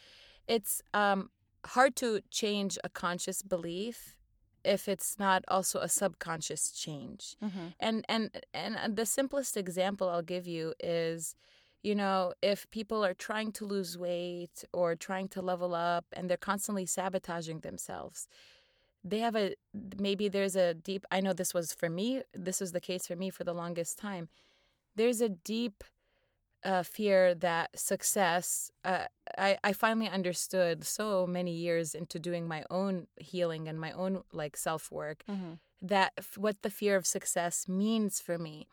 It's 0.48 0.82
um 0.94 1.32
hard 1.66 1.96
to 1.98 2.22
change 2.30 2.78
a 2.84 2.90
conscious 2.90 3.42
belief 3.42 4.18
if 4.63 4.88
it's 4.88 5.20
not 5.20 5.43
also 5.48 5.79
a 5.79 5.89
subconscious 5.89 6.72
change. 6.72 7.36
Mm-hmm. 7.43 7.67
And 7.79 8.05
and 8.10 8.41
and 8.53 8.96
the 8.96 9.05
simplest 9.05 9.58
example 9.58 10.10
I'll 10.10 10.22
give 10.22 10.48
you 10.48 10.74
is 10.79 11.36
you 11.84 11.96
know, 11.96 12.34
if 12.41 12.70
people 12.72 13.03
are 13.03 13.13
trying 13.13 13.51
to 13.51 13.65
lose 13.65 13.98
weight 13.98 14.63
or 14.72 14.96
trying 14.96 15.27
to 15.27 15.41
level 15.41 15.75
up 15.75 16.05
and 16.13 16.29
they're 16.29 16.38
constantly 16.38 16.86
sabotaging 16.86 17.60
themselves, 17.60 18.29
they 19.03 19.20
have 19.20 19.36
a 19.36 19.55
maybe 20.00 20.29
there's 20.29 20.55
a 20.55 20.74
deep 20.74 21.05
I 21.12 21.20
know 21.20 21.34
this 21.34 21.53
was 21.53 21.74
for 21.74 21.89
me, 21.89 22.24
this 22.34 22.62
was 22.62 22.72
the 22.72 22.79
case 22.79 23.05
for 23.08 23.17
me 23.17 23.29
for 23.29 23.43
the 23.43 23.53
longest 23.53 23.98
time. 23.98 24.29
There's 24.96 25.22
a 25.22 25.29
deep 25.29 25.84
uh, 26.65 26.84
fear 26.84 27.36
that 27.36 27.77
success 27.79 28.72
uh, 28.86 29.05
I, 29.38 29.58
I 29.63 29.74
finally 29.74 30.08
understood 30.10 30.86
so 30.86 31.27
many 31.27 31.51
years 31.53 31.93
into 31.96 32.20
doing 32.20 32.48
my 32.48 32.63
own 32.70 33.08
healing 33.17 33.67
and 33.67 33.79
my 33.79 33.91
own 33.91 34.24
like 34.32 34.55
self-work 34.58 35.24
Mm-hmm. 35.29 35.53
that 35.82 36.13
f- 36.17 36.38
what 36.38 36.62
the 36.62 36.70
fear 36.70 36.96
of 36.96 37.05
success 37.05 37.67
means 37.67 38.20
for 38.20 38.38
me 38.38 38.67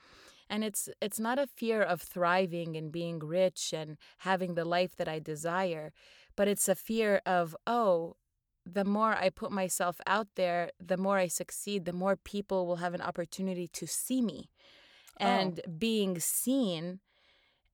and 0.48 0.64
it's 0.64 0.88
it's 1.00 1.20
not 1.20 1.38
a 1.38 1.46
fear 1.46 1.82
of 1.82 2.00
thriving 2.02 2.76
and 2.76 2.90
being 2.92 3.18
rich 3.20 3.72
and 3.72 3.96
having 4.18 4.54
the 4.54 4.64
life 4.64 4.94
that 4.96 5.08
i 5.08 5.18
desire 5.18 5.92
but 6.36 6.48
it's 6.48 6.68
a 6.68 6.74
fear 6.74 7.20
of 7.26 7.56
oh 7.66 8.14
the 8.66 8.84
more 8.84 9.14
i 9.24 9.28
put 9.30 9.50
myself 9.50 10.00
out 10.06 10.28
there 10.36 10.70
the 10.78 10.96
more 10.96 11.18
i 11.18 11.28
succeed 11.28 11.84
the 11.84 11.92
more 12.04 12.16
people 12.16 12.66
will 12.66 12.76
have 12.84 12.94
an 12.94 13.00
opportunity 13.10 13.66
to 13.68 13.86
see 13.86 14.20
me 14.22 14.50
and 15.18 15.60
being 15.78 16.18
seen 16.18 17.00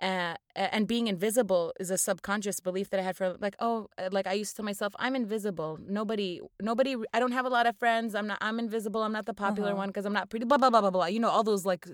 uh, 0.01 0.35
and 0.55 0.87
being 0.87 1.07
invisible 1.07 1.73
is 1.81 1.91
a 1.91 1.97
subconscious 1.99 2.61
belief 2.61 2.91
that 2.91 3.01
I 3.01 3.03
had 3.03 3.17
for 3.17 3.37
like 3.41 3.57
oh 3.61 3.89
uh, 3.99 4.09
like 4.13 4.27
I 4.27 4.35
used 4.35 4.51
to 4.53 4.57
tell 4.59 4.65
myself 4.65 4.93
I'm 4.99 5.17
invisible 5.17 5.79
nobody 5.89 6.41
nobody 6.61 6.97
I 7.15 7.19
don't 7.21 7.33
have 7.33 7.47
a 7.47 7.49
lot 7.49 7.67
of 7.67 7.77
friends 7.79 8.15
I'm 8.15 8.27
not 8.27 8.39
I'm 8.43 8.59
invisible 8.59 9.03
I'm 9.03 9.13
not 9.13 9.27
the 9.27 9.35
popular 9.35 9.71
Uh-huh. 9.71 9.79
one 9.79 9.89
because 9.89 10.05
I'm 10.05 10.13
not 10.13 10.29
pretty 10.29 10.45
blah 10.45 10.59
blah 10.59 10.71
blah 10.71 10.83
blah 10.83 10.91
blah 10.91 11.07
you 11.07 11.19
know 11.21 11.31
all 11.31 11.43
those 11.45 11.65
like 11.65 11.87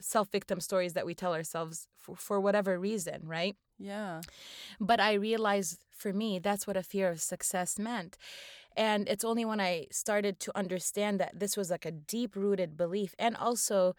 self 0.00 0.28
victim 0.32 0.58
stories 0.60 0.92
that 0.94 1.06
we 1.06 1.14
tell 1.14 1.34
ourselves 1.34 1.86
for, 1.98 2.16
for 2.16 2.40
whatever 2.40 2.78
reason 2.78 3.18
right 3.24 3.56
Yeah. 3.78 4.20
but 4.80 4.98
I 5.00 5.12
realized 5.14 5.78
for 5.90 6.12
me 6.12 6.38
that's 6.40 6.66
what 6.66 6.76
a 6.76 6.82
fear 6.82 7.08
of 7.10 7.20
success 7.22 7.78
meant. 7.78 8.16
And 8.76 9.08
it's 9.08 9.24
only 9.24 9.44
when 9.46 9.60
I 9.60 9.86
started 9.90 10.38
to 10.40 10.50
understand 10.62 11.18
that 11.20 11.32
this 11.42 11.56
was 11.56 11.70
like 11.70 11.86
a 11.86 11.92
deep 11.92 12.36
rooted 12.36 12.76
belief 12.76 13.14
and 13.18 13.34
also 13.36 13.94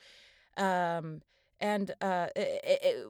um 0.58 1.22
and 1.60 1.92
uh 2.02 2.28
it, 2.36 3.08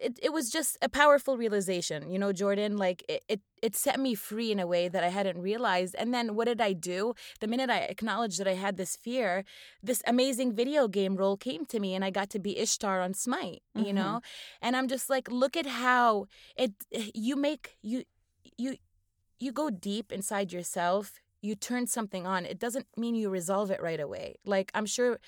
it, 0.00 0.18
it, 0.22 0.32
was 0.32 0.50
just 0.50 0.76
a 0.82 0.88
powerful 0.88 1.36
realization 1.36 2.10
you 2.10 2.18
know 2.18 2.32
jordan 2.32 2.76
like 2.76 3.04
it, 3.08 3.22
it 3.28 3.40
it 3.62 3.76
set 3.76 3.98
me 3.98 4.14
free 4.14 4.50
in 4.52 4.58
a 4.60 4.66
way 4.66 4.88
that 4.88 5.02
i 5.04 5.08
hadn't 5.08 5.40
realized 5.40 5.94
and 5.98 6.12
then 6.12 6.34
what 6.34 6.46
did 6.46 6.60
i 6.60 6.72
do 6.72 7.14
the 7.40 7.46
minute 7.46 7.70
i 7.70 7.78
acknowledged 7.78 8.38
that 8.38 8.48
i 8.48 8.54
had 8.54 8.76
this 8.76 8.96
fear 8.96 9.44
this 9.82 10.02
amazing 10.06 10.52
video 10.52 10.88
game 10.88 11.16
role 11.16 11.36
came 11.36 11.64
to 11.64 11.80
me 11.80 11.94
and 11.94 12.04
i 12.04 12.10
got 12.10 12.28
to 12.30 12.38
be 12.38 12.58
ishtar 12.58 13.00
on 13.00 13.14
smite 13.14 13.62
you 13.74 13.92
Mhm. 13.92 13.94
know 13.94 14.20
and 14.60 14.76
i'm 14.76 14.88
just 14.88 15.08
like 15.08 15.30
look 15.30 15.56
at 15.56 15.66
how 15.66 16.26
it 16.56 16.72
you 17.14 17.36
make 17.36 17.76
you 17.82 18.04
you 18.56 18.76
you 19.38 19.52
go 19.52 19.70
deep 19.70 20.12
inside 20.12 20.52
yourself 20.52 21.20
you 21.44 21.54
turn 21.54 21.86
something 21.86 22.24
on 22.34 22.40
it 22.52 22.58
doesn't 22.64 22.86
mean 22.96 23.14
you 23.14 23.28
resolve 23.40 23.70
it 23.70 23.80
right 23.88 24.00
away. 24.00 24.26
Like 24.54 24.68
i'm 24.76 24.86
sure 24.96 25.18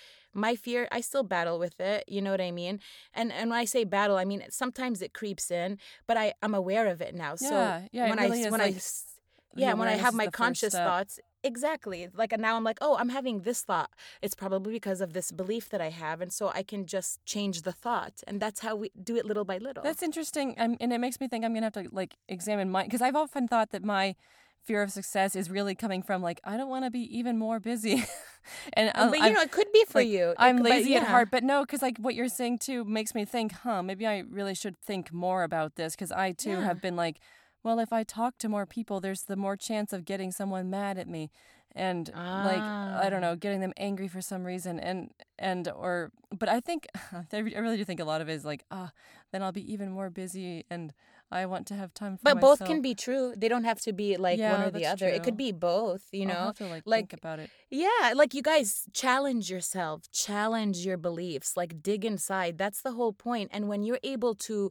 my 0.47 0.55
fear 0.65 0.81
i 0.97 1.01
still 1.09 1.23
battle 1.37 1.59
with 1.59 1.79
it 1.81 2.05
you 2.15 2.21
know 2.23 2.31
what 2.35 2.41
i 2.41 2.51
mean? 2.63 2.81
And 3.19 3.33
and 3.39 3.51
when 3.51 3.59
i 3.59 3.67
say 3.75 3.83
battle 3.85 4.17
i 4.17 4.25
mean 4.25 4.43
sometimes 4.63 5.03
it 5.07 5.13
creeps 5.21 5.51
in 5.51 5.79
but 6.09 6.17
i 6.17 6.27
i'm 6.43 6.55
aware 6.63 6.87
of 6.95 6.99
it 7.07 7.15
now. 7.15 7.33
So 7.37 7.47
Yeah, 7.47 7.83
yeah, 7.93 8.09
when 8.11 8.19
really 8.19 8.45
i 8.47 8.51
when 8.51 8.61
like 8.61 8.77
i 8.77 9.61
yeah 9.65 9.73
when 9.81 9.89
i 9.89 9.97
have 10.07 10.15
my 10.23 10.29
conscious 10.43 10.75
thoughts 10.75 11.15
exactly 11.53 12.01
like 12.21 12.33
and 12.35 12.43
now 12.43 12.55
i'm 12.57 12.65
like 12.71 12.79
oh 12.87 12.95
i'm 13.01 13.13
having 13.19 13.37
this 13.49 13.61
thought. 13.71 13.91
It's 14.25 14.35
probably 14.43 14.73
because 14.79 15.01
of 15.07 15.13
this 15.13 15.29
belief 15.43 15.65
that 15.73 15.83
i 15.89 15.91
have 15.91 16.21
and 16.25 16.33
so 16.39 16.45
i 16.61 16.63
can 16.73 16.87
just 16.97 17.25
change 17.35 17.57
the 17.69 17.73
thought 17.85 18.17
and 18.27 18.41
that's 18.45 18.61
how 18.67 18.75
we 18.83 18.91
do 19.11 19.15
it 19.21 19.25
little 19.31 19.45
by 19.53 19.59
little. 19.59 19.83
That's 19.89 20.03
interesting, 20.03 20.49
um, 20.63 20.77
and 20.83 20.93
it 20.97 21.01
makes 21.07 21.21
me 21.21 21.29
think 21.29 21.45
I'm 21.45 21.53
gonna 21.55 21.67
have 21.71 21.81
to 21.85 21.89
like 22.01 22.13
examine 22.37 22.69
my 22.71 22.83
because 22.85 23.03
I've 23.07 23.21
often 23.25 23.47
thought 23.53 23.71
that 23.75 23.85
my 23.97 24.05
fear 24.67 24.83
of 24.83 24.91
success 24.93 25.37
is 25.37 25.51
really 25.51 25.75
coming 25.75 26.03
from 26.03 26.23
like 26.23 26.41
I 26.45 26.57
don't 26.57 26.69
want 26.69 26.85
to 26.85 26.91
be 26.91 27.19
even 27.19 27.39
more 27.39 27.61
busy, 27.61 28.05
and 28.75 28.93
uh, 28.95 29.09
but 29.11 29.21
you 29.21 29.25
I'm, 29.25 29.35
know 29.35 29.43
it 29.43 29.51
could 29.53 29.73
be 29.73 29.85
for 29.89 30.01
like, 30.01 30.09
you 30.11 30.35
I'm 30.37 30.59
lazy 30.59 30.97
at 30.97 31.05
heart. 31.05 31.31
But 31.31 31.45
no, 31.45 31.63
because 31.63 31.83
like 31.83 31.99
what 31.99 32.15
you're 32.15 32.29
saying 32.29 32.59
too 32.59 32.85
makes 32.85 33.15
me 33.15 33.25
think, 33.25 33.53
huh? 33.53 33.83
Maybe 33.83 34.07
I 34.07 34.21
really 34.31 34.55
should 34.55 34.77
think 34.79 35.13
more 35.13 35.43
about 35.45 35.77
this 35.77 35.95
because 35.95 36.13
I 36.13 36.33
too 36.33 36.61
Yeah. 36.61 36.63
have 36.63 36.81
been 36.81 36.97
like, 36.97 37.21
well, 37.63 37.79
if 37.81 37.93
I 37.93 38.05
talk 38.05 38.39
to 38.39 38.49
more 38.49 38.67
people, 38.67 39.01
there's 39.01 39.23
the 39.25 39.37
more 39.37 39.57
chance 39.57 39.93
of 39.93 40.05
getting 40.05 40.33
someone 40.33 40.71
mad 40.71 40.99
at 40.99 41.09
me. 41.09 41.31
And 41.75 42.11
like 42.35 42.73
I 42.95 43.11
don't 43.11 43.21
Ah. 43.21 43.21
know, 43.21 43.37
getting 43.37 43.61
them 43.61 43.73
angry 43.77 44.09
for 44.09 44.21
some 44.23 44.45
reason, 44.45 44.81
and 44.81 45.11
and 45.39 45.69
or, 45.69 46.11
but 46.37 46.49
I 46.49 46.61
think 46.61 46.87
I 47.13 47.25
I 47.33 47.39
really 47.39 47.77
do 47.77 47.85
think 47.85 48.01
a 48.01 48.05
lot 48.05 48.21
of 48.21 48.29
it 48.29 48.33
is 48.35 48.45
like, 48.45 48.65
ah, 48.71 48.93
then 49.33 49.43
I'll 49.43 49.53
be 49.53 49.71
even 49.73 49.91
more 49.91 50.11
busy, 50.11 50.65
and 50.71 50.93
I 51.31 51.47
want 51.47 51.67
to 51.69 51.75
have 51.75 51.93
time 51.93 52.17
for 52.17 52.23
But 52.23 52.41
both 52.41 52.65
can 52.65 52.81
be 52.83 52.95
true. 52.95 53.35
They 53.37 53.49
don't 53.49 53.65
have 53.65 53.81
to 53.81 53.93
be 53.93 54.17
like 54.17 54.39
one 54.39 54.63
or 54.63 54.71
the 54.71 54.87
other. 54.87 55.09
It 55.09 55.25
could 55.25 55.37
be 55.37 55.51
both, 55.53 56.05
you 56.13 56.27
know? 56.27 56.53
to 56.57 56.67
like, 56.67 56.83
like- 56.87 57.11
think 57.11 57.13
about 57.15 57.39
it. 57.41 57.51
Yeah, 57.69 58.13
like 58.15 58.33
you 58.33 58.43
guys 58.43 58.85
challenge 58.93 59.51
yourself, 59.51 60.11
challenge 60.13 60.79
your 60.87 60.97
beliefs, 60.97 61.57
like 61.57 61.83
dig 61.83 62.05
inside. 62.05 62.59
That's 62.59 62.81
the 62.81 62.93
whole 62.93 63.13
point. 63.13 63.51
And 63.53 63.69
when 63.69 63.83
you're 63.83 63.99
able 64.05 64.35
to 64.37 64.71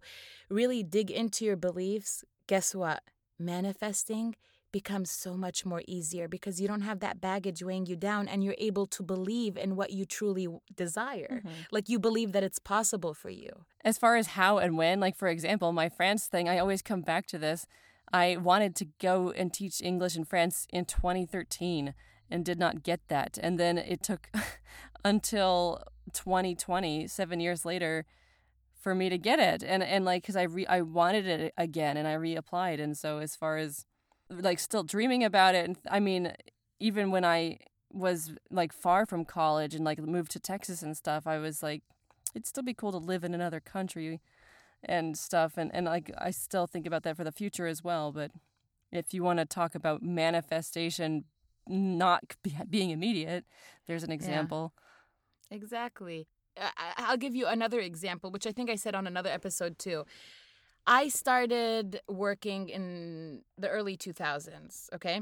really 0.49 0.81
dig 0.81 1.11
into 1.11 1.43
your 1.43 1.57
beliefs, 1.57 2.23
guess 2.47 2.73
what? 2.73 3.03
Manifesting 3.37 4.35
becomes 4.75 5.09
so 5.09 5.37
much 5.37 5.65
more 5.65 5.81
easier 5.87 6.27
because 6.27 6.59
you 6.59 6.67
don't 6.67 6.81
have 6.81 6.99
that 6.99 7.21
baggage 7.21 7.63
weighing 7.63 7.85
you 7.85 7.95
down 7.95 8.27
and 8.27 8.43
you're 8.43 8.61
able 8.69 8.85
to 8.85 9.01
believe 9.01 9.55
in 9.55 9.77
what 9.77 9.91
you 9.91 10.03
truly 10.03 10.49
desire. 10.75 11.41
Mhm. 11.45 11.51
Like 11.71 11.87
you 11.87 11.97
believe 11.97 12.33
that 12.33 12.43
it's 12.43 12.59
possible 12.59 13.13
for 13.13 13.29
you. 13.29 13.63
As 13.85 13.97
far 13.97 14.17
as 14.17 14.27
how 14.39 14.57
and 14.57 14.77
when, 14.77 14.99
like 14.99 15.15
for 15.15 15.29
example, 15.29 15.71
my 15.71 15.87
France 15.87 16.27
thing, 16.27 16.49
I 16.49 16.57
always 16.57 16.81
come 16.81 16.99
back 17.03 17.25
to 17.27 17.37
this. 17.37 17.65
I 18.11 18.35
wanted 18.35 18.75
to 18.75 18.85
go 18.99 19.31
and 19.31 19.53
teach 19.53 19.81
English 19.81 20.17
in 20.17 20.25
France 20.25 20.67
in 20.77 20.83
2013 20.83 21.93
and 22.29 22.43
did 22.43 22.59
not 22.59 22.83
get 22.83 23.07
that. 23.07 23.37
And 23.41 23.57
then 23.57 23.77
it 23.77 24.03
took 24.03 24.29
until 25.05 25.81
2020, 26.11 27.07
seven 27.07 27.39
years 27.39 27.63
later, 27.63 28.05
for 28.73 28.93
me 28.93 29.07
to 29.07 29.17
get 29.17 29.39
it. 29.39 29.63
And 29.63 29.81
and 29.81 30.03
like 30.03 30.23
because 30.23 30.35
I 30.35 30.43
re- 30.43 30.67
I 30.67 30.81
wanted 30.81 31.25
it 31.27 31.53
again 31.57 31.95
and 31.95 32.07
I 32.09 32.15
reapplied. 32.15 32.81
And 32.83 32.97
so 32.97 33.19
as 33.19 33.37
far 33.37 33.55
as 33.55 33.85
like 34.29 34.59
still 34.59 34.83
dreaming 34.83 35.23
about 35.23 35.55
it, 35.55 35.65
and 35.65 35.77
I 35.89 35.99
mean, 35.99 36.33
even 36.79 37.11
when 37.11 37.23
I 37.25 37.59
was 37.91 38.31
like 38.51 38.73
far 38.73 39.05
from 39.05 39.23
college 39.25 39.73
and 39.75 39.85
like 39.85 39.99
moved 39.99 40.31
to 40.31 40.39
Texas 40.39 40.81
and 40.81 40.97
stuff, 40.97 41.25
I 41.27 41.37
was 41.37 41.63
like, 41.63 41.83
it'd 42.33 42.45
still 42.47 42.63
be 42.63 42.73
cool 42.73 42.91
to 42.91 42.97
live 42.97 43.23
in 43.23 43.33
another 43.33 43.59
country 43.59 44.21
and 44.83 45.17
stuff. 45.17 45.57
And 45.57 45.73
and 45.73 45.85
like 45.85 46.11
I 46.17 46.31
still 46.31 46.67
think 46.67 46.85
about 46.85 47.03
that 47.03 47.15
for 47.17 47.23
the 47.23 47.31
future 47.31 47.67
as 47.67 47.83
well. 47.83 48.11
But 48.11 48.31
if 48.91 49.13
you 49.13 49.23
want 49.23 49.39
to 49.39 49.45
talk 49.45 49.75
about 49.75 50.01
manifestation 50.03 51.25
not 51.67 52.35
be- 52.43 52.55
being 52.69 52.89
immediate, 52.91 53.45
there's 53.87 54.03
an 54.03 54.11
example. 54.11 54.73
Exactly. 55.51 56.27
I- 56.57 56.71
I- 56.77 56.93
I'll 57.09 57.17
give 57.17 57.35
you 57.35 57.47
another 57.47 57.79
example, 57.79 58.31
which 58.31 58.47
I 58.47 58.51
think 58.51 58.69
I 58.69 58.75
said 58.75 58.95
on 58.95 59.07
another 59.07 59.29
episode 59.29 59.77
too. 59.79 60.05
I 60.87 61.07
started 61.07 61.99
working 62.07 62.69
in 62.69 63.41
the 63.57 63.69
early 63.69 63.97
2000s, 63.97 64.93
okay? 64.93 65.21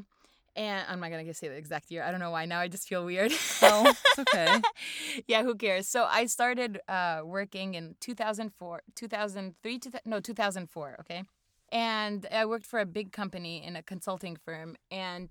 And 0.55 0.85
I'm 0.87 0.99
not 0.99 1.09
going 1.09 1.25
to 1.25 1.33
say 1.33 1.47
the 1.47 1.55
exact 1.55 1.89
year. 1.89 2.03
I 2.03 2.11
don't 2.11 2.19
know 2.19 2.31
why. 2.31 2.45
Now 2.45 2.59
I 2.59 2.67
just 2.67 2.87
feel 2.87 3.05
weird. 3.05 3.31
Oh, 3.61 3.89
it's 3.89 4.19
okay. 4.19 4.61
yeah, 5.27 5.41
who 5.41 5.55
cares? 5.55 5.87
So 5.87 6.05
I 6.07 6.25
started 6.25 6.79
uh, 6.87 7.21
working 7.23 7.73
in 7.73 7.95
2004, 8.01 8.83
2003, 8.93 9.79
two, 9.79 9.91
no, 10.05 10.19
2004, 10.19 10.97
okay? 10.99 11.23
And 11.71 12.27
I 12.31 12.45
worked 12.45 12.67
for 12.67 12.79
a 12.79 12.85
big 12.85 13.11
company 13.11 13.63
in 13.65 13.75
a 13.75 13.81
consulting 13.81 14.35
firm. 14.35 14.75
And 14.91 15.29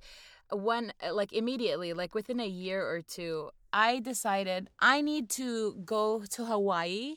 one, 0.50 0.92
like 1.12 1.32
immediately, 1.32 1.92
like 1.92 2.14
within 2.14 2.40
a 2.40 2.46
year 2.46 2.82
or 2.82 3.00
two, 3.00 3.50
I 3.72 4.00
decided 4.00 4.70
I 4.80 5.02
need 5.02 5.30
to 5.30 5.74
go 5.84 6.24
to 6.30 6.44
Hawaii 6.46 7.16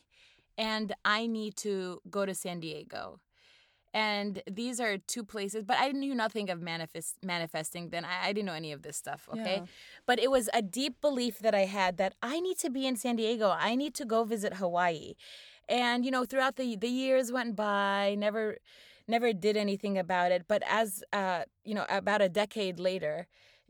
and 0.57 0.93
I 1.03 1.27
need 1.27 1.55
to 1.57 2.01
go 2.09 2.25
to 2.25 2.33
San 2.33 2.59
Diego. 2.59 3.19
And 3.93 4.43
these 4.51 4.81
are 4.81 4.97
two 4.97 5.23
places, 5.23 5.63
but 5.63 5.77
I 5.79 5.91
knew 5.91 6.13
nothing 6.13 6.49
of 6.49 6.61
manifest 6.61 7.15
manifesting 7.23 7.91
then. 7.91 8.03
I, 8.03 8.27
I 8.27 8.33
didn't 8.33 8.47
know 8.47 8.53
any 8.53 8.73
of 8.73 8.81
this 8.81 8.97
stuff, 8.97 9.29
okay? 9.31 9.59
Yeah. 9.61 9.65
But 10.05 10.19
it 10.19 10.29
was 10.29 10.49
a 10.53 10.61
deep 10.61 10.99
belief 10.99 11.39
that 11.39 11.55
I 11.55 11.63
had 11.63 11.95
that 11.95 12.13
I 12.21 12.41
need 12.41 12.57
to 12.59 12.69
be 12.69 12.85
in 12.85 12.97
San 12.97 13.15
Diego. 13.15 13.55
I 13.57 13.75
need 13.75 13.95
to 13.95 14.03
go 14.03 14.25
visit 14.25 14.55
Hawaii. 14.55 15.13
And 15.69 16.03
you 16.03 16.11
know, 16.11 16.25
throughout 16.25 16.57
the 16.57 16.75
the 16.75 16.89
years 16.89 17.31
went 17.31 17.55
by, 17.55 18.15
never 18.17 18.57
never 19.07 19.31
did 19.31 19.55
anything 19.55 19.97
about 19.97 20.33
it. 20.33 20.43
But 20.45 20.61
as 20.67 21.01
uh, 21.13 21.43
you 21.63 21.73
know, 21.73 21.85
about 21.87 22.21
a 22.21 22.27
decade 22.27 22.79
later, 22.79 23.27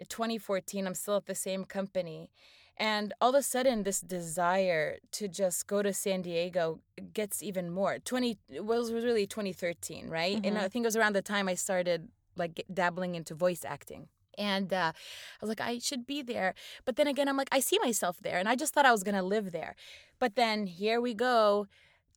2014, 0.10 0.88
I'm 0.88 0.96
still 0.96 1.18
at 1.18 1.28
the 1.28 1.36
same 1.36 1.66
company. 1.66 2.32
And 2.78 3.14
all 3.22 3.30
of 3.30 3.36
a 3.36 3.42
sudden, 3.42 3.84
this 3.84 4.02
desire 4.02 4.98
to 5.14 5.28
just 5.30 5.66
go 5.68 5.82
to 5.82 5.94
San 5.94 6.22
Diego 6.22 6.80
gets 7.14 7.42
even 7.42 7.70
more. 7.70 8.00
20 8.00 8.38
it 8.50 8.66
was 8.66 8.92
really 8.92 9.26
2013, 9.26 10.10
right? 10.10 10.36
And 10.44 10.58
I 10.58 10.68
think 10.68 10.84
it 10.84 10.88
was 10.88 10.98
around 10.98 11.14
the 11.14 11.22
time 11.22 11.48
I 11.48 11.56
started 11.56 12.10
like 12.36 12.66
dabbling 12.74 13.16
into 13.16 13.34
voice 13.34 13.64
acting. 13.66 14.10
And 14.38 14.74
uh, 14.74 14.92
I 14.94 15.40
was 15.40 15.48
like, 15.48 15.62
I 15.62 15.80
should 15.80 16.06
be 16.06 16.22
there. 16.22 16.54
But 16.84 16.98
then 16.98 17.08
again, 17.08 17.30
I'm 17.30 17.38
like, 17.38 17.48
I 17.54 17.62
see 17.62 17.80
myself 17.80 18.18
there. 18.22 18.38
And 18.38 18.50
I 18.50 18.56
just 18.58 18.74
thought 18.74 18.86
I 18.86 18.92
was 18.92 19.04
going 19.04 19.16
to 19.16 19.24
live 19.24 19.54
there. 19.54 19.76
But 20.20 20.36
then 20.36 20.68
here 20.68 21.00
we 21.00 21.14
go 21.14 21.68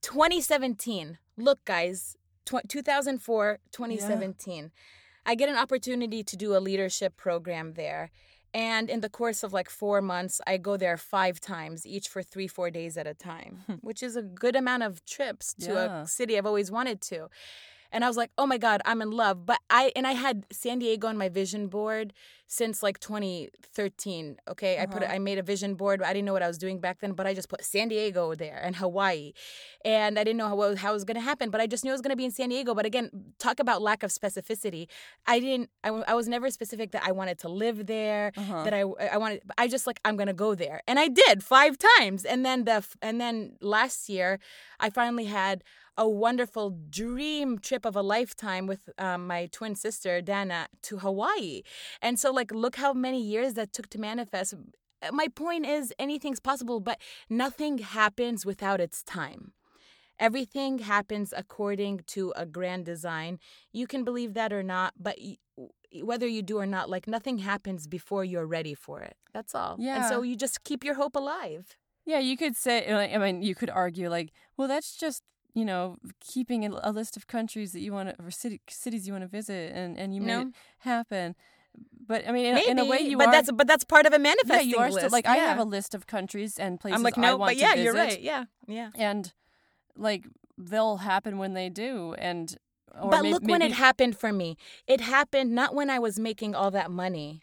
2017. 0.02 1.18
Look, 1.36 1.64
guys, 1.64 2.16
tw- 2.44 2.68
2004, 2.68 3.60
2017. 3.70 4.72
I 5.24 5.34
get 5.34 5.48
an 5.48 5.56
opportunity 5.56 6.24
to 6.24 6.36
do 6.36 6.56
a 6.56 6.58
leadership 6.58 7.16
program 7.16 7.74
there. 7.74 8.10
And 8.54 8.88
in 8.88 9.00
the 9.00 9.08
course 9.10 9.42
of 9.42 9.52
like 9.52 9.68
four 9.68 10.00
months, 10.00 10.40
I 10.46 10.56
go 10.56 10.76
there 10.76 10.96
five 10.96 11.40
times, 11.40 11.86
each 11.86 12.08
for 12.08 12.22
three, 12.22 12.48
four 12.48 12.70
days 12.70 12.96
at 12.96 13.06
a 13.06 13.14
time, 13.14 13.62
hmm. 13.66 13.74
which 13.82 14.02
is 14.02 14.16
a 14.16 14.22
good 14.22 14.56
amount 14.56 14.82
of 14.84 15.04
trips 15.04 15.54
to 15.54 15.72
Yeah. 15.72 16.02
a 16.02 16.06
city 16.06 16.36
I've 16.38 16.46
always 16.46 16.70
wanted 16.70 17.00
to. 17.02 17.28
And 17.92 18.04
I 18.04 18.08
was 18.08 18.16
like, 18.16 18.30
oh 18.36 18.46
my 18.46 18.58
God, 18.58 18.80
I'm 18.84 19.00
in 19.02 19.10
love. 19.10 19.46
But 19.46 19.60
I, 19.70 19.92
and 19.96 20.06
I 20.06 20.12
had 20.12 20.44
San 20.50 20.78
Diego 20.78 21.08
on 21.08 21.16
my 21.16 21.28
vision 21.28 21.68
board 21.68 22.12
since 22.46 22.82
like 22.82 22.98
2013. 22.98 24.38
Okay. 24.48 24.80
I 24.80 24.86
put 24.86 25.02
it, 25.02 25.06
uh-huh. 25.06 25.14
I 25.14 25.18
made 25.18 25.38
a 25.38 25.42
vision 25.42 25.74
board. 25.74 26.02
I 26.02 26.12
didn't 26.14 26.24
know 26.24 26.32
what 26.32 26.42
I 26.42 26.48
was 26.48 26.56
doing 26.56 26.80
back 26.80 27.00
then, 27.00 27.12
but 27.12 27.26
I 27.26 27.34
just 27.34 27.48
put 27.48 27.62
San 27.62 27.88
Diego 27.88 28.34
there 28.34 28.58
and 28.62 28.76
Hawaii. 28.76 29.32
And 29.84 30.18
I 30.18 30.24
didn't 30.24 30.38
know 30.38 30.48
how, 30.48 30.76
how 30.76 30.90
it 30.90 30.94
was 30.94 31.04
going 31.04 31.16
to 31.16 31.20
happen, 31.20 31.50
but 31.50 31.60
I 31.60 31.66
just 31.66 31.84
knew 31.84 31.90
it 31.90 31.94
was 31.94 32.00
going 32.00 32.10
to 32.10 32.16
be 32.16 32.24
in 32.24 32.30
San 32.30 32.48
Diego. 32.48 32.74
But 32.74 32.86
again, 32.86 33.10
talk 33.38 33.60
about 33.60 33.82
lack 33.82 34.02
of 34.02 34.10
specificity. 34.10 34.88
I 35.26 35.40
didn't, 35.40 35.68
I, 35.84 35.90
I 36.08 36.14
was 36.14 36.26
never 36.26 36.50
specific 36.50 36.92
that 36.92 37.04
I 37.04 37.12
wanted 37.12 37.38
to 37.40 37.48
live 37.48 37.86
there, 37.86 38.32
uh-huh. 38.34 38.64
that 38.64 38.72
I, 38.72 38.80
I 38.80 39.18
wanted, 39.18 39.42
I 39.58 39.68
just 39.68 39.86
like, 39.86 40.00
I'm 40.04 40.16
going 40.16 40.28
to 40.28 40.32
go 40.32 40.54
there. 40.54 40.82
And 40.88 40.98
I 40.98 41.08
did 41.08 41.44
five 41.44 41.76
times. 41.98 42.24
And 42.24 42.46
then 42.46 42.64
the, 42.64 42.82
and 43.02 43.20
then 43.20 43.56
last 43.60 44.08
year, 44.08 44.38
I 44.80 44.88
finally 44.88 45.26
had 45.26 45.64
a 45.98 46.08
wonderful 46.08 46.70
dream 46.88 47.58
trip 47.58 47.84
of 47.84 47.96
a 47.96 48.02
lifetime 48.02 48.66
with 48.66 48.88
um, 48.98 49.26
my 49.26 49.46
twin 49.52 49.74
sister 49.74 50.22
Dana 50.22 50.68
to 50.82 50.98
Hawaii. 50.98 51.62
And 52.00 52.18
so 52.18 52.30
like 52.30 52.52
look 52.52 52.76
how 52.76 52.92
many 52.94 53.20
years 53.20 53.54
that 53.54 53.72
took 53.72 53.90
to 53.90 53.98
manifest. 53.98 54.54
My 55.12 55.26
point 55.28 55.66
is 55.66 55.92
anything's 55.98 56.40
possible, 56.40 56.80
but 56.80 56.98
nothing 57.28 57.78
happens 57.78 58.46
without 58.46 58.80
its 58.80 59.02
time. 59.02 59.52
Everything 60.20 60.78
happens 60.78 61.34
according 61.36 62.00
to 62.08 62.32
a 62.34 62.46
grand 62.46 62.84
design. 62.86 63.38
You 63.72 63.86
can 63.86 64.02
believe 64.04 64.34
that 64.34 64.52
or 64.52 64.62
not, 64.62 64.94
but 64.98 65.16
whether 66.02 66.26
you 66.26 66.42
do 66.42 66.58
or 66.58 66.66
not, 66.66 66.90
like 66.90 67.06
nothing 67.06 67.38
happens 67.38 67.86
before 67.86 68.24
you're 68.24 68.46
ready 68.46 68.74
for 68.74 69.00
it. 69.00 69.16
That's 69.32 69.54
all. 69.54 69.76
Yeah. 69.78 69.96
And 69.96 70.04
so 70.06 70.22
you 70.22 70.36
just 70.36 70.64
keep 70.64 70.84
your 70.84 70.94
hope 70.94 71.14
alive. 71.14 71.76
Yeah, 72.04 72.18
you 72.18 72.36
could 72.36 72.56
say. 72.56 72.90
I 72.92 73.18
mean, 73.18 73.42
you 73.42 73.54
could 73.54 73.70
argue 73.70 74.08
like, 74.08 74.32
well, 74.56 74.66
that's 74.66 74.96
just 74.96 75.22
you 75.58 75.64
know 75.70 75.96
keeping 76.20 76.60
a, 76.66 76.90
list 77.00 77.16
of 77.18 77.26
countries 77.26 77.72
that 77.72 77.80
you 77.80 77.92
want 77.92 78.06
to 78.10 78.14
or 78.24 78.30
city, 78.30 78.60
cities 78.68 79.06
you 79.06 79.12
want 79.16 79.24
to 79.24 79.28
visit, 79.40 79.64
and 79.80 79.98
and 80.00 80.14
you 80.14 80.20
made 80.20 80.34
No. 80.34 80.40
it 80.42 80.54
happen. 80.90 81.34
But 82.10 82.26
I 82.28 82.32
mean, 82.32 82.46
in, 82.50 82.56
a- 82.56 82.70
in 82.72 82.78
a 82.78 82.84
way, 82.84 82.98
Maybe, 82.98 83.10
you 83.10 83.18
but 83.18 83.28
are. 83.28 83.32
that's 83.32 83.50
but 83.52 83.66
that's 83.70 83.84
part 83.84 84.06
of 84.06 84.12
a 84.12 84.16
yeah, 84.16 84.22
manifesting 84.30 84.70
you 84.70 84.78
are 84.78 84.88
list. 84.90 84.98
still 84.98 85.10
like 85.18 85.26
I 85.26 85.36
have 85.36 85.58
a 85.58 85.64
list 85.76 85.94
of 85.94 86.06
countries 86.06 86.58
and 86.58 86.80
places 86.80 86.96
I'm 86.96 87.02
like 87.08 87.18
I 87.18 87.22
no, 87.22 87.36
want 87.36 87.50
but 87.50 87.56
yeah, 87.56 87.74
to 87.74 87.82
you're 87.82 87.94
right. 87.94 88.20
Yeah, 88.20 88.44
yeah. 88.66 88.90
and 89.08 89.32
like 89.96 90.22
they'll 90.70 90.96
happen 90.98 91.38
when 91.38 91.52
they 91.54 91.68
do, 91.68 92.14
and 92.18 92.56
or 93.00 93.10
but 93.10 93.22
may- 93.22 93.32
look 93.32 93.44
when 93.44 93.62
it 93.62 93.72
happened 93.72 94.16
for 94.18 94.32
me. 94.32 94.56
It 94.86 95.00
happened 95.00 95.54
not 95.54 95.70
when 95.74 95.88
I 95.90 95.98
was 96.06 96.18
making 96.18 96.54
all 96.54 96.70
that 96.72 96.90
money 96.90 97.42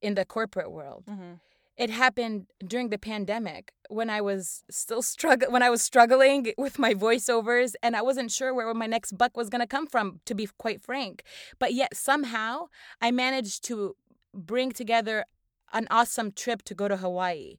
in 0.00 0.14
the 0.14 0.24
corporate 0.24 0.70
world. 0.70 1.04
Mhm. 1.08 1.40
It 1.78 1.90
happened 1.90 2.46
during 2.66 2.90
the 2.90 2.98
pandemic 2.98 3.72
when 3.88 4.10
I 4.10 4.20
was 4.20 4.64
still 4.68 5.00
struggle 5.00 5.50
when 5.52 5.62
I 5.62 5.70
was 5.70 5.80
struggling 5.80 6.52
with 6.58 6.76
my 6.78 6.92
voiceovers 6.92 7.74
and 7.82 7.94
I 7.94 8.02
wasn't 8.02 8.32
sure 8.32 8.52
where 8.52 8.74
my 8.74 8.86
next 8.86 9.16
buck 9.16 9.36
was 9.36 9.48
going 9.48 9.60
to 9.60 9.66
come 9.66 9.86
from 9.86 10.20
to 10.26 10.34
be 10.34 10.48
quite 10.58 10.82
frank. 10.82 11.22
But 11.60 11.72
yet 11.72 11.96
somehow 11.96 12.66
I 13.00 13.12
managed 13.12 13.62
to 13.64 13.94
bring 14.34 14.72
together 14.72 15.24
an 15.72 15.86
awesome 15.90 16.32
trip 16.32 16.62
to 16.62 16.74
go 16.74 16.88
to 16.88 16.96
Hawaii. 16.96 17.58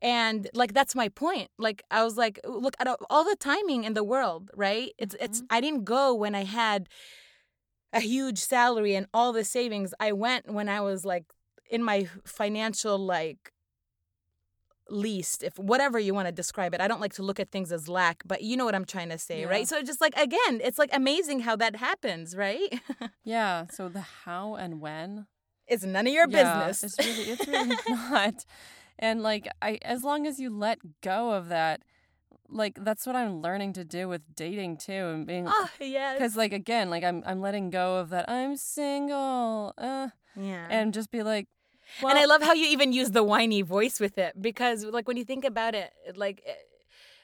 And 0.00 0.48
like 0.54 0.72
that's 0.72 0.94
my 0.94 1.10
point. 1.10 1.50
Like 1.58 1.82
I 1.90 2.02
was 2.02 2.16
like 2.16 2.40
look 2.44 2.74
at 2.80 2.88
all 3.10 3.24
the 3.24 3.36
timing 3.36 3.84
in 3.84 3.92
the 3.92 4.04
world, 4.04 4.50
right? 4.56 4.92
It's 4.96 5.14
it's 5.20 5.42
mm-hmm. 5.42 5.54
I 5.54 5.60
didn't 5.60 5.84
go 5.84 6.14
when 6.14 6.34
I 6.34 6.44
had 6.44 6.88
a 7.92 8.00
huge 8.00 8.38
salary 8.38 8.94
and 8.94 9.06
all 9.12 9.34
the 9.34 9.44
savings. 9.44 9.92
I 10.00 10.12
went 10.12 10.50
when 10.50 10.68
I 10.68 10.80
was 10.80 11.04
like 11.04 11.24
in 11.70 11.82
my 11.82 12.08
financial 12.24 12.98
like 12.98 13.52
least 14.88 15.44
if 15.44 15.56
whatever 15.56 16.00
you 16.00 16.12
want 16.12 16.26
to 16.26 16.32
describe 16.32 16.74
it 16.74 16.80
i 16.80 16.88
don't 16.88 17.00
like 17.00 17.14
to 17.14 17.22
look 17.22 17.38
at 17.38 17.50
things 17.52 17.70
as 17.70 17.88
lack 17.88 18.22
but 18.26 18.42
you 18.42 18.56
know 18.56 18.64
what 18.64 18.74
i'm 18.74 18.84
trying 18.84 19.08
to 19.08 19.18
say 19.18 19.42
Yeah. 19.42 19.46
right 19.46 19.68
so 19.68 19.82
just 19.82 20.00
like 20.00 20.16
again 20.16 20.60
it's 20.64 20.78
like 20.80 20.90
amazing 20.92 21.40
how 21.40 21.54
that 21.56 21.76
happens 21.76 22.36
right 22.36 22.80
yeah. 23.24 23.66
So 23.70 23.88
the 23.88 24.00
how 24.00 24.56
and 24.56 24.80
when 24.80 25.26
is 25.68 25.84
none 25.84 26.06
of 26.08 26.12
your 26.12 26.26
Yeah, 26.26 26.66
business 26.66 26.82
It's 26.82 27.06
really, 27.06 27.30
it's 27.30 27.46
really 27.46 27.78
not. 27.88 28.44
And 28.98 29.22
like, 29.22 29.46
I 29.62 29.78
as 29.82 30.02
long 30.02 30.26
as 30.26 30.40
you 30.40 30.50
let 30.50 30.78
go 31.02 31.32
of 31.32 31.48
that, 31.48 31.82
like 32.48 32.82
that's 32.82 33.06
what 33.06 33.14
I'm 33.14 33.40
learning 33.40 33.74
to 33.74 33.84
do 33.84 34.08
with 34.08 34.22
dating 34.34 34.78
too, 34.78 34.92
and 34.92 35.26
being 35.26 35.46
oh 35.48 35.68
yes 35.78 36.14
because 36.18 36.34
like 36.36 36.52
again, 36.52 36.90
like 36.90 37.04
I'm 37.04 37.22
I'm 37.24 37.40
letting 37.40 37.70
go 37.70 37.98
of 37.98 38.10
that. 38.10 38.28
I'm 38.28 38.56
single, 38.56 39.72
uh, 39.78 40.08
yeah 40.34 40.66
and 40.68 40.92
just 40.92 41.10
be 41.10 41.22
like, 41.22 41.46
well, 42.02 42.10
and 42.10 42.18
I 42.18 42.24
love 42.26 42.42
how 42.42 42.52
you 42.52 42.66
even 42.66 42.92
use 42.92 43.10
the 43.10 43.22
whiny 43.24 43.62
voice 43.62 44.00
with 44.00 44.18
it 44.18 44.40
because, 44.40 44.84
like, 44.84 45.06
when 45.08 45.16
you 45.16 45.24
think 45.24 45.44
about 45.44 45.74
it, 45.74 45.92
it, 46.06 46.16
like, 46.16 46.42
eh, 46.46 46.52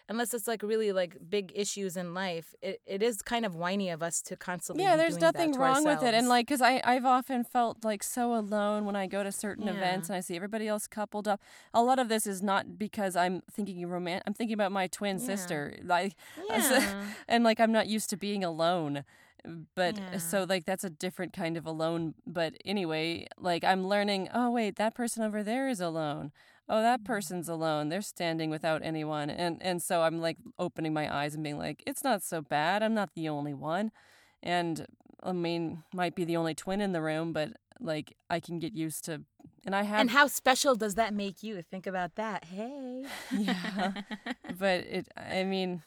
unless 0.09 0.33
it's 0.33 0.47
like 0.47 0.63
really 0.63 0.93
like 0.93 1.17
big 1.29 1.51
issues 1.55 1.97
in 1.97 2.15
life, 2.15 2.55
it, 2.63 2.81
it 2.87 3.03
is 3.03 3.23
kind 3.23 3.45
of 3.45 3.57
whiny 3.57 3.91
of 3.91 4.03
us 4.05 4.23
to 4.23 4.37
constantly. 4.37 4.85
yeah, 4.85 4.97
there's 4.97 5.19
nothing 5.19 5.53
wrong 5.53 5.85
with 5.85 6.01
it, 6.03 6.15
and 6.15 6.29
like, 6.29 6.47
cause 6.47 6.61
I 6.63 6.81
I've 6.85 7.05
often 7.05 7.43
felt 7.43 7.85
like 7.85 8.03
so 8.05 8.35
alone 8.35 8.85
when 8.85 8.95
I 8.95 9.07
go 9.09 9.25
to 9.25 9.33
certain 9.33 9.67
events 9.69 10.09
and 10.09 10.17
I 10.17 10.21
see 10.21 10.37
everybody 10.37 10.69
else 10.69 10.87
coupled 10.87 11.27
up. 11.27 11.41
A 11.75 11.83
lot 11.83 11.99
of 11.99 12.09
this 12.09 12.25
is 12.27 12.41
not 12.43 12.79
because 12.79 13.17
I'm 13.17 13.43
thinking 13.51 13.85
romantic. 13.89 14.23
I'm 14.29 14.35
thinking 14.35 14.55
about 14.55 14.71
my 14.73 14.87
twin 14.87 15.19
Yeah. 15.19 15.25
sister, 15.27 15.77
like, 15.83 16.15
yeah. 16.51 17.05
and 17.27 17.43
like 17.43 17.59
I'm 17.59 17.73
not 17.73 17.89
used 17.89 18.09
to 18.11 18.17
being 18.17 18.45
alone. 18.45 19.05
But 19.75 20.01
Yeah. 20.01 20.19
so 20.19 20.45
like 20.49 20.65
that's 20.65 20.85
a 20.85 20.91
different 20.91 21.33
kind 21.33 21.57
of 21.57 21.67
alone. 21.67 22.15
But 22.27 22.55
anyway, 22.65 23.27
like 23.39 23.65
I'm 23.65 23.87
learning. 23.87 24.29
Oh 24.35 24.51
wait, 24.51 24.77
that 24.77 24.95
person 24.95 25.23
over 25.23 25.43
there 25.43 25.69
is 25.69 25.81
alone. 25.81 26.33
Oh, 26.69 26.81
that 26.83 27.01
Mm-hmm. 27.01 27.05
person's 27.05 27.49
alone. 27.49 27.89
They're 27.89 28.03
standing 28.03 28.51
without 28.51 28.83
anyone. 28.83 29.31
And 29.31 29.63
and 29.63 29.83
so 29.83 30.03
I'm 30.03 30.21
like 30.21 30.39
opening 30.59 30.93
my 30.93 31.15
eyes 31.15 31.35
and 31.35 31.43
being 31.45 31.59
like, 31.59 31.83
it's 31.87 32.05
not 32.05 32.23
so 32.23 32.41
bad. 32.43 32.83
I'm 32.83 32.95
not 32.95 33.11
the 33.15 33.29
only 33.29 33.55
one. 33.55 33.93
And 34.43 34.87
I 35.23 35.33
mean, 35.33 35.83
might 35.93 36.15
be 36.15 36.25
the 36.25 36.37
only 36.37 36.55
twin 36.55 36.81
in 36.81 36.93
the 36.93 37.03
room, 37.03 37.33
but 37.33 37.53
like 37.81 38.17
I 38.31 38.41
can 38.41 38.59
get 38.59 38.75
used 38.75 39.05
to. 39.07 39.23
And 39.65 39.75
I 39.75 39.83
have 39.83 40.01
and 40.01 40.11
how 40.11 40.27
special 40.29 40.75
does 40.77 40.95
that 40.95 41.13
make 41.15 41.43
you? 41.43 41.63
Think 41.63 41.87
about 41.87 42.15
that. 42.17 42.45
Hey. 42.45 43.05
yeah 43.31 43.93
but 44.59 44.81
it 44.87 45.09
i 45.17 45.43
mean 45.45 45.83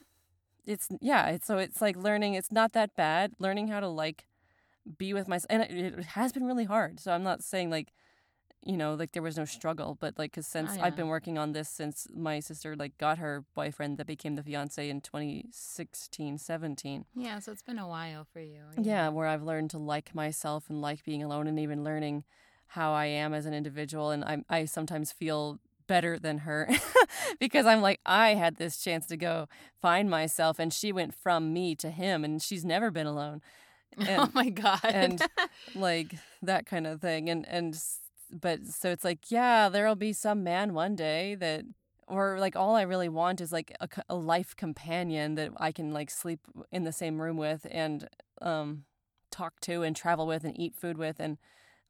it's 0.65 0.89
yeah 1.01 1.27
it's 1.27 1.47
so 1.47 1.57
it's 1.57 1.81
like 1.81 1.95
learning 1.95 2.33
it's 2.33 2.51
not 2.51 2.73
that 2.73 2.95
bad 2.95 3.33
learning 3.39 3.67
how 3.67 3.79
to 3.79 3.87
like 3.87 4.25
be 4.97 5.13
with 5.13 5.27
myself 5.27 5.47
and 5.49 5.63
it, 5.63 5.71
it 5.99 6.03
has 6.05 6.31
been 6.31 6.45
really 6.45 6.65
hard 6.65 6.99
so 6.99 7.11
i'm 7.11 7.23
not 7.23 7.43
saying 7.43 7.69
like 7.69 7.91
you 8.65 8.75
know 8.75 8.93
like 8.93 9.13
there 9.13 9.23
was 9.23 9.37
no 9.37 9.45
struggle 9.45 9.97
but 9.99 10.17
like 10.17 10.31
because 10.31 10.47
since 10.47 10.75
yeah. 10.75 10.83
i've 10.83 10.95
been 10.95 11.07
working 11.07 11.37
on 11.37 11.53
this 11.53 11.69
since 11.69 12.07
my 12.13 12.39
sister 12.39 12.75
like 12.75 12.97
got 12.97 13.17
her 13.17 13.45
boyfriend 13.55 13.97
that 13.97 14.05
became 14.07 14.35
the 14.35 14.43
fiance 14.43 14.89
in 14.89 14.99
2016 14.99 16.37
17 16.37 17.05
Yeah, 17.15 17.39
so 17.39 17.51
it's 17.51 17.61
been 17.61 17.79
a 17.79 17.87
while 17.87 18.25
for 18.31 18.39
you. 18.41 18.61
yeah, 18.81 19.09
where 19.09 19.27
I've 19.27 19.43
learned 19.43 19.69
to 19.71 19.77
like 19.77 20.13
myself 20.13 20.69
and 20.69 20.81
like 20.81 21.03
being 21.03 21.23
alone, 21.23 21.47
and 21.47 21.59
even 21.59 21.83
learning 21.83 22.23
how 22.67 22.93
I 22.93 23.05
am 23.05 23.33
as 23.33 23.45
an 23.45 23.53
individual. 23.53 24.11
And 24.11 24.23
I 24.23 24.43
I 24.49 24.65
sometimes 24.65 25.11
feel 25.11 25.59
better 25.89 26.19
than 26.19 26.39
her 26.39 26.69
because 27.41 27.65
I'm 27.65 27.81
like 27.81 27.99
I 28.05 28.35
had 28.35 28.57
this 28.57 28.77
chance 28.81 29.07
to 29.07 29.17
go 29.17 29.47
find 29.81 30.09
myself, 30.09 30.59
and 30.59 30.73
she 30.73 30.93
went 30.93 31.13
from 31.15 31.53
me 31.53 31.75
to 31.77 31.89
him, 31.91 32.23
and 32.23 32.41
she's 32.41 32.65
never 32.65 32.91
been 32.91 33.07
alone. 33.07 33.41
oh 33.99 34.05
And, 34.07 34.33
my 34.33 34.49
god. 34.49 34.79
and 34.87 35.21
like 35.75 36.15
that 36.43 36.65
kind 36.67 36.87
of 36.87 37.01
thing, 37.01 37.29
and 37.29 37.45
and 37.47 37.77
but 38.31 38.65
so 38.67 38.89
it's 38.91 39.03
like 39.05 39.31
yeah, 39.31 39.69
there'll 39.69 39.95
be 39.95 40.13
some 40.13 40.43
man 40.43 40.73
one 40.73 40.95
day 40.95 41.35
that. 41.35 41.65
Or 42.11 42.39
like 42.39 42.55
all 42.55 42.75
I 42.75 42.81
really 42.81 43.07
want 43.09 43.39
is 43.39 43.51
like 43.51 43.71
a, 43.79 43.87
a 44.09 44.15
life 44.15 44.55
companion 44.55 45.35
that 45.35 45.51
I 45.57 45.71
can 45.71 45.93
like 45.93 46.09
sleep 46.09 46.39
in 46.71 46.83
the 46.83 46.91
same 46.91 47.21
room 47.21 47.37
with, 47.37 47.67
and 47.69 48.07
um 48.41 48.85
talk 49.31 49.59
to 49.61 49.83
and 49.83 49.95
travel 49.95 50.25
with 50.25 50.43
and 50.43 50.59
eat 50.59 50.73
food 50.75 50.97
with 50.97 51.19
and 51.19 51.37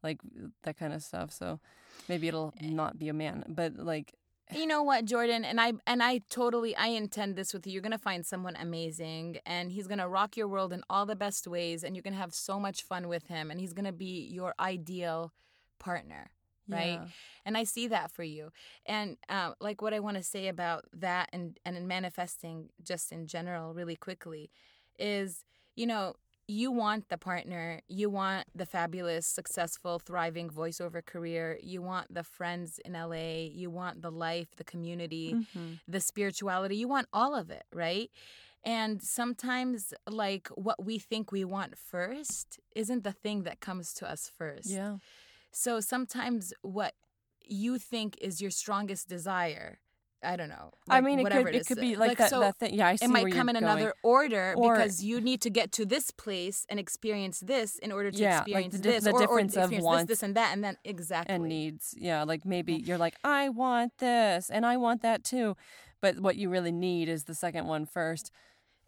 like 0.03 0.19
that 0.63 0.77
kind 0.77 0.93
of 0.93 1.01
stuff. 1.03 1.31
So 1.31 1.59
maybe 2.07 2.27
it'll 2.27 2.53
not 2.61 2.97
be 2.97 3.09
a 3.09 3.13
man, 3.13 3.43
but 3.47 3.75
like 3.77 4.15
you 4.51 4.65
know 4.65 4.81
what 4.81 5.05
jordan 5.05 5.45
and 5.45 5.61
i 5.61 5.73
and 5.85 6.01
i 6.01 6.19
totally 6.27 6.75
i 6.75 6.87
intend 6.87 7.35
this 7.35 7.53
with 7.53 7.67
you 7.67 7.73
you're 7.73 7.83
gonna 7.83 7.99
find 7.99 8.25
someone 8.25 8.55
amazing 8.55 9.37
and 9.45 9.71
he's 9.71 9.85
gonna 9.85 10.09
rock 10.09 10.35
your 10.35 10.47
world 10.47 10.73
in 10.73 10.81
all 10.89 11.05
the 11.05 11.15
best 11.15 11.45
ways 11.47 11.83
and 11.83 11.95
you're 11.95 12.01
gonna 12.01 12.15
have 12.15 12.33
so 12.33 12.59
much 12.59 12.81
fun 12.81 13.07
with 13.07 13.27
him 13.27 13.51
and 13.51 13.59
he's 13.59 13.73
gonna 13.73 13.91
be 13.93 14.27
your 14.33 14.55
ideal 14.59 15.31
partner 15.77 16.31
right 16.67 16.93
Yeah. 16.99 17.05
and 17.45 17.57
i 17.57 17.63
see 17.63 17.85
that 17.89 18.09
for 18.09 18.23
you 18.23 18.51
and 18.87 19.17
uh, 19.29 19.51
like 19.59 19.83
what 19.83 19.93
i 19.93 19.99
want 19.99 20.17
to 20.17 20.23
say 20.23 20.47
about 20.47 20.85
that 20.93 21.29
and 21.31 21.59
and 21.63 21.77
in 21.77 21.87
manifesting 21.87 22.69
just 22.83 23.11
in 23.11 23.27
general 23.27 23.75
really 23.75 23.95
quickly 23.95 24.49
is 24.97 25.45
you 25.75 25.85
know 25.85 26.15
you 26.49 26.71
want 26.71 27.09
the 27.09 27.17
partner 27.17 27.79
you 27.87 28.09
want 28.09 28.47
the 28.55 28.65
fabulous 28.65 29.27
successful 29.27 29.99
thriving 29.99 30.49
voiceover 30.49 31.05
career 31.05 31.59
you 31.61 31.79
want 31.79 32.11
the 32.11 32.23
friends 32.23 32.79
in 32.83 32.93
la 32.93 33.13
you 33.61 33.69
want 33.69 34.01
the 34.01 34.09
life 34.11 34.49
the 34.55 34.63
community 34.63 35.27
Mhm. 35.35 35.79
the 35.87 35.99
spirituality 35.99 36.75
you 36.75 36.87
want 36.87 37.07
all 37.13 37.35
of 37.35 37.51
it 37.51 37.65
right 37.71 38.09
and 38.63 39.01
sometimes 39.03 39.93
like 40.23 40.47
what 40.67 40.83
we 40.83 40.97
think 40.97 41.31
we 41.31 41.45
want 41.45 41.77
first 41.77 42.59
isn't 42.75 43.03
the 43.03 43.11
thing 43.23 43.43
that 43.43 43.59
comes 43.59 43.93
to 43.93 44.09
us 44.13 44.21
first 44.39 44.69
yeah. 44.79 44.97
so 45.51 45.79
sometimes 45.79 46.51
what 46.79 46.93
you 47.45 47.77
think 47.79 48.15
is 48.21 48.41
your 48.43 48.51
strongest 48.51 49.07
desire, 49.09 49.79
I 50.21 50.35
don't 50.35 50.49
know. 50.49 50.71
I 50.89 51.01
mean, 51.01 51.19
it 51.19 51.23
whatever 51.23 51.45
could 51.45 51.55
it 51.55 51.61
is, 51.61 51.67
could 51.67 51.79
be 51.79 51.95
like, 51.95 52.17
that, 52.17 52.29
so 52.29 52.41
that 52.41 52.57
thing. 52.57 52.73
Yeah, 52.73 52.87
I 52.87 52.95
see 52.97 53.05
it 53.05 53.09
might 53.09 53.31
come 53.31 53.47
in 53.47 53.53
going. 53.53 53.63
another 53.63 53.93
order 54.03 54.53
Or- 54.57 54.75
because 54.75 55.03
you 55.03 55.21
need 55.21 55.41
to 55.41 55.49
get 55.49 55.71
to 55.73 55.85
this 55.85 56.11
place 56.11 56.65
and 56.69 56.79
experience 56.79 57.39
this 57.39 57.77
in 57.79 57.91
order 57.91 58.11
to 58.11 58.17
Yeah, 58.17 58.39
like 58.39 58.65
experience 58.65 58.75
the 58.75 58.81
this, 58.81 59.03
the 59.05 59.11
or, 59.11 59.15
or 59.15 59.19
difference 59.19 59.55
of 59.55 59.71
wants 59.71 60.03
this, 60.03 60.19
this, 60.19 60.23
and 60.23 60.35
that, 60.35 60.51
and 60.53 60.63
then 60.63 60.75
exactly. 60.83 61.35
and 61.35 61.45
needs. 61.45 61.95
Yeah, 61.97 62.23
like 62.23 62.45
maybe 62.45 62.73
you're 62.73 62.97
like, 62.97 63.15
I 63.23 63.49
want 63.49 63.97
this 63.99 64.49
and 64.49 64.65
I 64.65 64.77
want 64.77 65.01
that 65.03 65.23
too. 65.23 65.55
But 66.01 66.19
what 66.19 66.35
you 66.35 66.49
really 66.49 66.71
need 66.71 67.07
is 67.09 67.23
the 67.25 67.35
second 67.35 67.67
one 67.67 67.85
first. 67.85 68.31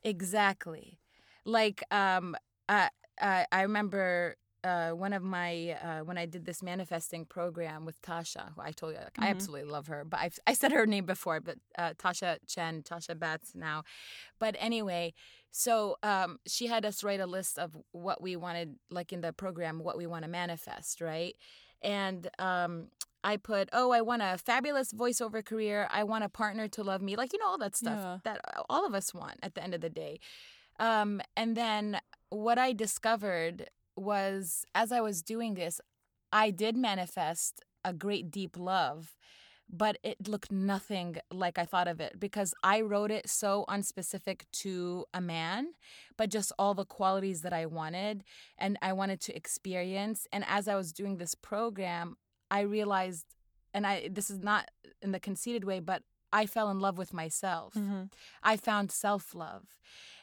Exactly. 0.03 0.99
Like 1.45 1.83
um 1.91 2.35
uh, 2.67 2.89
uh 3.21 3.43
I 3.51 3.61
remember 3.61 4.35
uh 4.63 4.91
one 4.91 5.13
of 5.13 5.23
my 5.23 5.71
uh 5.83 5.99
when 6.03 6.17
I 6.17 6.25
did 6.25 6.45
this 6.45 6.61
manifesting 6.61 7.25
program 7.25 7.85
with 7.85 8.01
Tasha, 8.01 8.53
who 8.55 8.61
I 8.61 8.71
told 8.71 8.93
you 8.93 8.99
like, 8.99 9.17
I 9.19 9.25
Mhm. 9.27 9.31
absolutely 9.31 9.69
love 9.71 9.87
her, 9.87 10.03
but 10.05 10.19
I've 10.19 10.39
I 10.47 10.53
said 10.53 10.71
her 10.71 10.85
name 10.85 11.05
before, 11.05 11.39
but 11.39 11.57
uh 11.77 11.93
Tasha 11.93 12.37
Chen, 12.47 12.83
Tasha 12.83 13.17
Batts 13.17 13.53
now. 13.55 13.83
But 14.39 14.55
anyway, 14.59 15.13
so 15.51 15.97
um 16.03 16.39
she 16.47 16.67
had 16.67 16.85
us 16.85 17.03
write 17.03 17.19
a 17.19 17.25
list 17.27 17.57
of 17.59 17.75
what 17.91 18.21
we 18.21 18.35
wanted 18.35 18.75
like 18.89 19.11
in 19.13 19.21
the 19.21 19.33
program 19.33 19.79
what 19.79 19.97
we 19.97 20.05
want 20.07 20.23
to 20.23 20.29
manifest, 20.29 21.01
right? 21.01 21.35
And 21.81 22.29
um 22.39 22.87
I 23.23 23.37
put, 23.37 23.69
oh, 23.71 23.91
I 23.91 24.01
want 24.01 24.23
a 24.23 24.35
fabulous 24.39 24.91
voiceover 24.93 25.45
career. 25.45 25.87
I 25.91 26.03
want 26.03 26.23
a 26.23 26.29
partner 26.29 26.67
to 26.69 26.83
love 26.83 27.03
me. 27.03 27.15
Like, 27.15 27.33
you 27.33 27.39
know, 27.39 27.45
all 27.47 27.59
that 27.59 27.75
stuff 27.75 27.99
Yeah. 27.99 28.17
that 28.23 28.41
all 28.67 28.83
of 28.85 28.95
us 28.95 29.13
want 29.13 29.37
at 29.43 29.53
the 29.53 29.63
end 29.63 29.75
of 29.75 29.81
the 29.81 29.91
day. 29.91 30.19
Um, 30.79 31.21
and 31.37 31.55
then 31.55 31.99
what 32.29 32.57
I 32.57 32.73
discovered 32.73 33.69
was 34.01 34.65
as 34.75 34.91
I 34.91 35.01
was 35.01 35.21
doing 35.21 35.53
this, 35.53 35.79
I 36.31 36.51
did 36.51 36.75
manifest 36.75 37.61
a 37.83 37.93
great 37.93 38.31
deep 38.31 38.57
love, 38.57 39.15
but 39.69 39.97
it 40.03 40.27
looked 40.27 40.51
nothing 40.51 41.17
like 41.31 41.57
I 41.57 41.65
thought 41.65 41.87
of 41.87 41.99
it 42.01 42.19
because 42.19 42.53
I 42.63 42.81
wrote 42.81 43.11
it 43.11 43.29
so 43.29 43.65
unspecific 43.69 44.41
to 44.53 45.05
a 45.13 45.21
man, 45.21 45.73
but 46.17 46.29
just 46.29 46.51
all 46.59 46.73
the 46.73 46.85
qualities 46.85 47.41
that 47.41 47.53
I 47.53 47.65
wanted 47.65 48.23
and 48.57 48.77
I 48.81 48.93
wanted 48.93 49.21
to 49.21 49.35
experience. 49.35 50.27
And 50.31 50.43
as 50.47 50.67
I 50.67 50.75
was 50.75 50.91
doing 50.91 51.17
this 51.17 51.35
program, 51.35 52.17
I 52.49 52.61
realized, 52.61 53.25
and 53.73 53.87
I 53.87 54.09
this 54.11 54.29
is 54.29 54.39
not 54.39 54.69
in 55.01 55.11
the 55.13 55.19
conceited 55.19 55.63
way, 55.63 55.79
but 55.79 56.03
I 56.33 56.45
fell 56.45 56.69
in 56.69 56.79
love 56.79 56.97
with 56.97 57.13
myself. 57.13 57.73
Mm-hmm. 57.73 58.03
I 58.43 58.57
found 58.57 58.91
self 58.91 59.33
love. 59.35 59.77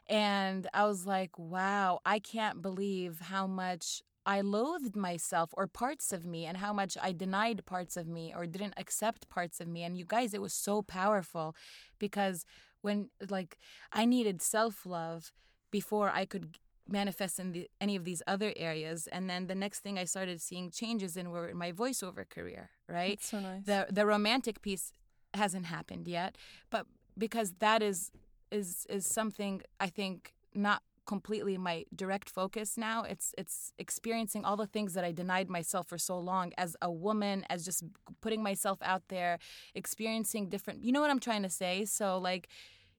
And 0.08 0.66
I 0.72 0.86
was 0.86 1.06
like, 1.06 1.38
wow, 1.38 2.00
I 2.04 2.18
can't 2.18 2.62
believe 2.62 3.20
how 3.20 3.46
much 3.46 4.02
I 4.24 4.40
loathed 4.42 4.96
myself 4.96 5.50
or 5.54 5.66
parts 5.66 6.12
of 6.12 6.24
me 6.24 6.44
and 6.46 6.56
how 6.58 6.72
much 6.72 6.96
I 7.00 7.12
denied 7.12 7.64
parts 7.66 7.96
of 7.96 8.06
me 8.06 8.32
or 8.36 8.46
didn't 8.46 8.74
accept 8.76 9.28
parts 9.28 9.60
of 9.60 9.68
me. 9.68 9.82
And 9.84 9.96
you 9.96 10.04
guys, 10.06 10.34
it 10.34 10.42
was 10.42 10.52
so 10.54 10.82
powerful 10.82 11.54
because 11.98 12.44
when, 12.82 13.10
like, 13.30 13.58
I 13.92 14.04
needed 14.04 14.40
self 14.42 14.84
love 14.86 15.32
before 15.70 16.10
I 16.10 16.24
could 16.24 16.56
manifest 16.88 17.38
in 17.38 17.52
the, 17.52 17.68
any 17.80 17.96
of 17.96 18.04
these 18.04 18.22
other 18.26 18.52
areas. 18.56 19.06
And 19.08 19.28
then 19.28 19.46
the 19.46 19.54
next 19.54 19.80
thing 19.80 19.98
I 19.98 20.04
started 20.04 20.40
seeing 20.40 20.70
changes 20.70 21.16
in 21.16 21.30
were 21.30 21.52
my 21.54 21.72
voiceover 21.72 22.28
career, 22.28 22.70
right? 22.88 23.14
It's 23.14 23.28
so 23.28 23.40
nice. 23.40 23.64
the 23.64 23.86
the 23.90 24.06
romantic 24.06 24.62
piece 24.62 24.92
hasn't 25.34 25.66
happened 25.66 26.08
yet 26.08 26.36
but 26.70 26.86
because 27.18 27.52
that 27.58 27.82
is 27.82 28.10
is 28.50 28.86
is 28.88 29.06
something 29.06 29.62
i 29.80 29.88
think 29.88 30.32
not 30.54 30.82
completely 31.08 31.56
my 31.56 31.86
direct 31.96 32.28
focus 32.28 32.76
now. 32.76 33.02
It's 33.02 33.34
it's 33.38 33.72
experiencing 33.78 34.44
all 34.44 34.58
the 34.58 34.66
things 34.66 34.92
that 34.92 35.04
i 35.04 35.10
denied 35.10 35.48
myself 35.48 35.88
for 35.88 35.96
so 35.96 36.18
long 36.18 36.52
as 36.58 36.76
a 36.82 36.92
woman 36.92 37.46
as 37.48 37.64
just 37.64 37.82
putting 38.20 38.42
myself 38.42 38.78
out 38.82 39.04
there 39.08 39.38
experiencing 39.74 40.50
different 40.50 40.84
you 40.84 40.92
know 40.92 41.00
what 41.00 41.10
i'm 41.10 41.18
trying 41.18 41.42
to 41.42 41.48
say? 41.48 41.86
So 41.86 42.18
like 42.18 42.48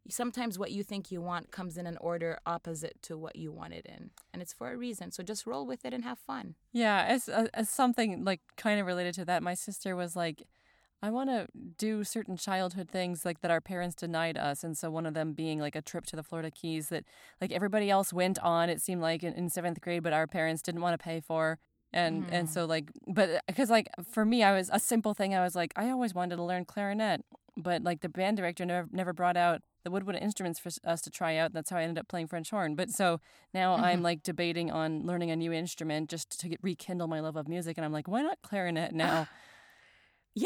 sometimes 0.09 0.57
what 0.57 0.71
you 0.71 0.81
think 0.81 1.11
you 1.11 1.21
want 1.21 1.51
comes 1.51 1.77
in 1.77 1.85
an 1.85 1.97
order 2.01 2.39
opposite 2.47 2.99
to 3.03 3.15
what 3.15 3.35
you 3.35 3.51
want 3.51 3.73
it 3.73 3.85
in 3.85 4.09
and 4.33 4.41
it's 4.41 4.53
for 4.53 4.71
a 4.71 4.77
reason. 4.77 5.11
So 5.11 5.21
just 5.21 5.45
roll 5.45 5.67
with 5.67 5.85
it 5.85 5.93
and 5.93 6.03
have 6.03 6.17
fun. 6.17 6.55
Yeah, 6.73 7.05
as 7.07 7.29
uh, 7.29 7.47
as 7.53 7.69
something 7.69 8.25
like 8.25 8.41
kind 8.57 8.79
of 8.79 8.87
related 8.87 9.13
to 9.15 9.25
that, 9.25 9.43
my 9.43 9.53
sister 9.53 9.95
was 9.95 10.15
like, 10.15 10.47
I 11.01 11.09
want 11.11 11.29
to 11.29 11.47
do 11.77 12.03
certain 12.03 12.35
childhood 12.35 12.89
things 12.89 13.23
like 13.25 13.39
that 13.41 13.51
our 13.51 13.61
parents 13.61 13.95
denied 13.95 14.37
us, 14.37 14.63
and 14.63 14.77
so 14.77 14.89
one 14.91 15.05
of 15.05 15.13
them 15.13 15.33
being 15.33 15.59
like 15.59 15.75
a 15.75 15.81
trip 15.81 16.05
to 16.07 16.15
the 16.15 16.23
Florida 16.23 16.51
Keys 16.51 16.89
that 16.89 17.05
like 17.39 17.51
everybody 17.53 17.89
else 17.89 18.11
went 18.11 18.37
on. 18.39 18.69
It 18.69 18.81
seemed 18.81 19.01
like 19.01 19.23
in, 19.23 19.33
in 19.33 19.49
seventh 19.49 19.79
grade, 19.81 20.03
but 20.03 20.11
our 20.13 20.27
parents 20.27 20.61
didn't 20.61 20.81
want 20.81 20.99
to 20.99 21.03
pay 21.03 21.21
for. 21.21 21.57
And 21.93 22.25
and 22.29 22.47
Mhm. 22.47 22.51
so 22.51 22.65
like, 22.65 22.91
but 23.07 23.41
because 23.47 23.69
like 23.69 23.87
for 24.11 24.25
me, 24.25 24.43
I 24.43 24.53
was 24.53 24.69
a 24.73 24.79
simple 24.79 25.13
thing. 25.13 25.33
I 25.33 25.41
was 25.43 25.55
like, 25.55 25.71
I 25.75 25.89
always 25.89 26.13
wanted 26.13 26.35
to 26.35 26.43
learn 26.43 26.65
clarinet, 26.65 27.23
but 27.57 27.81
like 27.83 28.01
the 28.01 28.09
band 28.09 28.37
director 28.37 28.65
never 28.65 28.87
never 28.91 29.13
brought 29.13 29.37
out 29.37 29.61
the 29.85 29.89
woodwind 29.91 30.19
instruments 30.19 30.59
for 30.59 30.69
us 30.83 31.01
to 31.01 31.09
try 31.09 31.37
out. 31.37 31.53
That's 31.53 31.69
how 31.69 31.77
I 31.77 31.83
ended 31.83 31.97
up 31.97 32.09
playing 32.09 32.27
French 32.27 32.49
horn. 32.51 32.75
But 32.75 32.89
so 32.91 33.21
now 33.53 33.75
I'm 33.75 34.01
like 34.03 34.21
debating 34.23 34.69
on 34.69 35.05
learning 35.05 35.31
a 35.31 35.35
new 35.37 35.53
instrument 35.53 36.09
just 36.09 36.37
to 36.41 36.49
get, 36.49 36.59
rekindle 36.61 37.07
my 37.07 37.21
love 37.21 37.37
of 37.37 37.47
music. 37.47 37.77
And 37.77 37.85
I'm 37.85 37.93
like, 37.93 38.07
why 38.09 38.21
not 38.21 38.37
clarinet 38.43 38.91
now? 38.93 39.27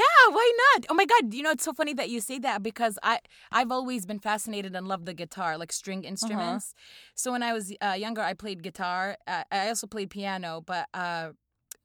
Yeah, 0.01 0.21
why 0.29 0.51
not? 0.63 0.85
Oh 0.89 0.95
my 0.95 1.05
god, 1.05 1.33
you 1.33 1.43
know 1.43 1.51
it's 1.51 1.63
so 1.63 1.73
funny 1.73 1.93
that 1.93 2.09
you 2.09 2.19
say 2.29 2.39
that 2.39 2.63
because 2.63 2.97
I 3.03 3.19
I've 3.51 3.71
always 3.71 4.05
been 4.05 4.19
fascinated 4.19 4.75
and 4.75 4.87
loved 4.87 5.05
the 5.05 5.13
guitar, 5.13 5.57
like 5.57 5.71
string 5.71 6.03
instruments. 6.03 6.73
So 7.15 7.31
when 7.33 7.43
I 7.43 7.53
was 7.53 7.65
uh, 7.81 7.95
younger, 8.05 8.21
I 8.21 8.33
played 8.33 8.63
guitar. 8.63 9.17
Uh, 9.27 9.43
I 9.51 9.67
also 9.69 9.87
played 9.87 10.09
piano, 10.09 10.63
but 10.65 10.87
uh, 10.93 11.29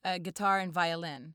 uh, 0.04 0.18
guitar 0.18 0.58
and 0.58 0.72
violin. 0.72 1.34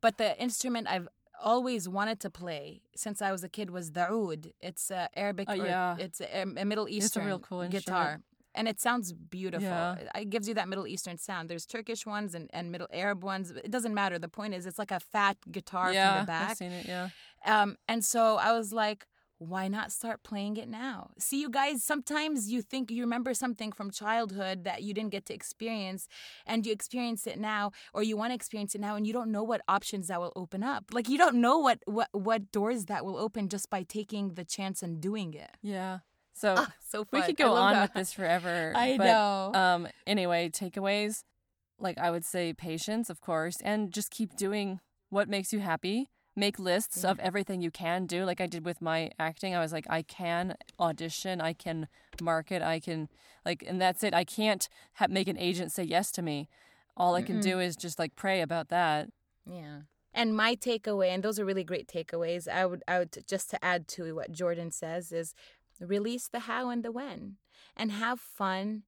But 0.00 0.16
the 0.18 0.30
instrument 0.40 0.86
I've 0.88 1.08
always 1.42 1.88
wanted 1.88 2.18
to 2.20 2.30
play 2.30 2.82
since 2.94 3.20
I 3.20 3.30
was 3.32 3.44
a 3.44 3.48
kid 3.48 3.70
was 3.70 3.92
the 3.92 4.10
oud. 4.10 4.52
It's 4.60 4.90
uh, 4.90 5.08
Arabic. 5.14 5.48
Oh, 5.50 5.54
yeah. 5.54 5.96
It's 5.98 6.20
a, 6.20 6.46
Middle 6.46 6.86
It's 6.86 6.94
a 6.94 6.96
Eastern 6.96 7.26
real 7.26 7.38
cool 7.40 7.68
guitar. 7.68 8.20
And 8.56 8.66
it 8.66 8.80
sounds 8.80 9.12
beautiful. 9.12 9.68
Yeah. 9.68 9.96
It 10.14 10.30
gives 10.30 10.48
you 10.48 10.54
that 10.54 10.68
Middle 10.68 10.86
Eastern 10.86 11.18
sound. 11.18 11.48
There's 11.48 11.66
Turkish 11.66 12.06
ones 12.06 12.34
and, 12.34 12.50
and 12.52 12.72
Middle 12.72 12.88
Arab 12.92 13.22
ones. 13.22 13.50
It 13.50 13.70
doesn't 13.70 13.94
matter. 13.94 14.18
The 14.18 14.28
point 14.28 14.54
is, 14.54 14.66
it's 14.66 14.78
like 14.78 14.90
a 14.90 15.00
fat 15.00 15.36
guitar 15.50 15.92
yeah, 15.92 16.14
from 16.14 16.22
the 16.22 16.26
back. 16.26 16.50
I've 16.50 16.56
seen 16.56 16.72
it. 16.72 16.86
Yeah. 16.86 17.10
Um, 17.44 17.76
and 17.86 18.04
so 18.04 18.36
I 18.36 18.52
was 18.52 18.72
like, 18.72 19.06
why 19.38 19.68
not 19.68 19.92
start 19.92 20.22
playing 20.22 20.56
it 20.56 20.68
now? 20.68 21.10
See, 21.18 21.40
you 21.40 21.50
guys, 21.50 21.82
sometimes 21.82 22.50
you 22.50 22.62
think 22.62 22.90
you 22.90 23.02
remember 23.02 23.34
something 23.34 23.70
from 23.70 23.90
childhood 23.90 24.64
that 24.64 24.82
you 24.82 24.94
didn't 24.94 25.10
get 25.10 25.26
to 25.26 25.34
experience, 25.34 26.08
and 26.46 26.64
you 26.64 26.72
experience 26.72 27.26
it 27.26 27.38
now, 27.38 27.72
or 27.92 28.02
you 28.02 28.16
want 28.16 28.30
to 28.30 28.34
experience 28.34 28.74
it 28.74 28.80
now, 28.80 28.96
and 28.96 29.06
you 29.06 29.12
don't 29.12 29.30
know 29.30 29.42
what 29.42 29.60
options 29.68 30.08
that 30.08 30.20
will 30.20 30.32
open 30.36 30.62
up. 30.62 30.84
Like 30.90 31.08
you 31.08 31.18
don't 31.18 31.36
know 31.36 31.58
what 31.58 31.80
what 31.84 32.08
what 32.12 32.50
doors 32.50 32.86
that 32.86 33.04
will 33.04 33.18
open 33.18 33.50
just 33.50 33.68
by 33.68 33.82
taking 33.82 34.34
the 34.34 34.44
chance 34.44 34.82
and 34.82 35.02
doing 35.02 35.34
it. 35.34 35.50
Yeah. 35.62 35.98
So 36.36 36.54
Ah, 36.58 36.72
so 36.86 37.06
we 37.12 37.22
could 37.22 37.36
go 37.36 37.54
on 37.54 37.72
that. 37.72 37.82
with 37.82 37.94
this 37.94 38.12
forever. 38.12 38.72
I 38.76 38.96
but, 38.98 39.04
know. 39.04 39.52
Um. 39.54 39.88
Anyway, 40.06 40.50
takeaways. 40.50 41.24
Like 41.78 41.98
I 41.98 42.10
would 42.10 42.24
say, 42.24 42.52
patience, 42.52 43.10
of 43.10 43.20
course, 43.20 43.60
and 43.62 43.92
just 43.92 44.10
keep 44.10 44.36
doing 44.36 44.80
what 45.10 45.28
makes 45.28 45.52
you 45.52 45.60
happy. 45.60 46.10
Make 46.38 46.58
lists 46.58 47.02
of 47.02 47.18
everything 47.20 47.62
you 47.62 47.70
can 47.70 48.04
do, 48.04 48.26
like 48.26 48.42
I 48.42 48.46
did 48.46 48.66
with 48.66 48.82
my 48.82 49.10
acting. 49.18 49.54
I 49.54 49.60
was 49.60 49.72
like, 49.72 49.86
I 49.88 50.02
can 50.02 50.56
audition, 50.78 51.40
I 51.40 51.54
can 51.54 51.88
market, 52.20 52.60
I 52.60 52.78
can 52.78 53.08
like, 53.46 53.64
and 53.66 53.80
that's 53.80 54.04
it. 54.04 54.12
I 54.12 54.24
can't 54.24 54.68
ha- 54.94 55.06
make 55.08 55.28
an 55.28 55.38
agent 55.38 55.72
say 55.72 55.84
yes 55.84 56.10
to 56.12 56.20
me. 56.20 56.50
All 56.94 57.14
I 57.14 57.22
can 57.22 57.40
do 57.40 57.58
is 57.58 57.74
just 57.74 57.98
like 57.98 58.16
pray 58.16 58.42
about 58.42 58.68
that. 58.68 59.08
Yeah. 59.50 59.80
And 60.12 60.34
my 60.36 60.56
takeaway, 60.56 61.08
and 61.08 61.22
those 61.22 61.38
are 61.38 61.44
really 61.44 61.64
great 61.64 61.88
takeaways. 61.88 62.48
I 62.48 62.64
would, 62.66 62.82
I 62.88 62.98
would 62.98 63.16
just 63.26 63.50
to 63.50 63.62
add 63.64 63.86
to 63.88 64.14
what 64.14 64.32
Jordan 64.32 64.70
says 64.70 65.12
is, 65.12 65.34
release 65.80 66.28
the 66.28 66.40
how 66.40 66.70
and 66.70 66.82
the 66.84 66.92
when, 66.92 67.36
and 67.76 67.90
have 67.92 68.20
fun 68.20 68.82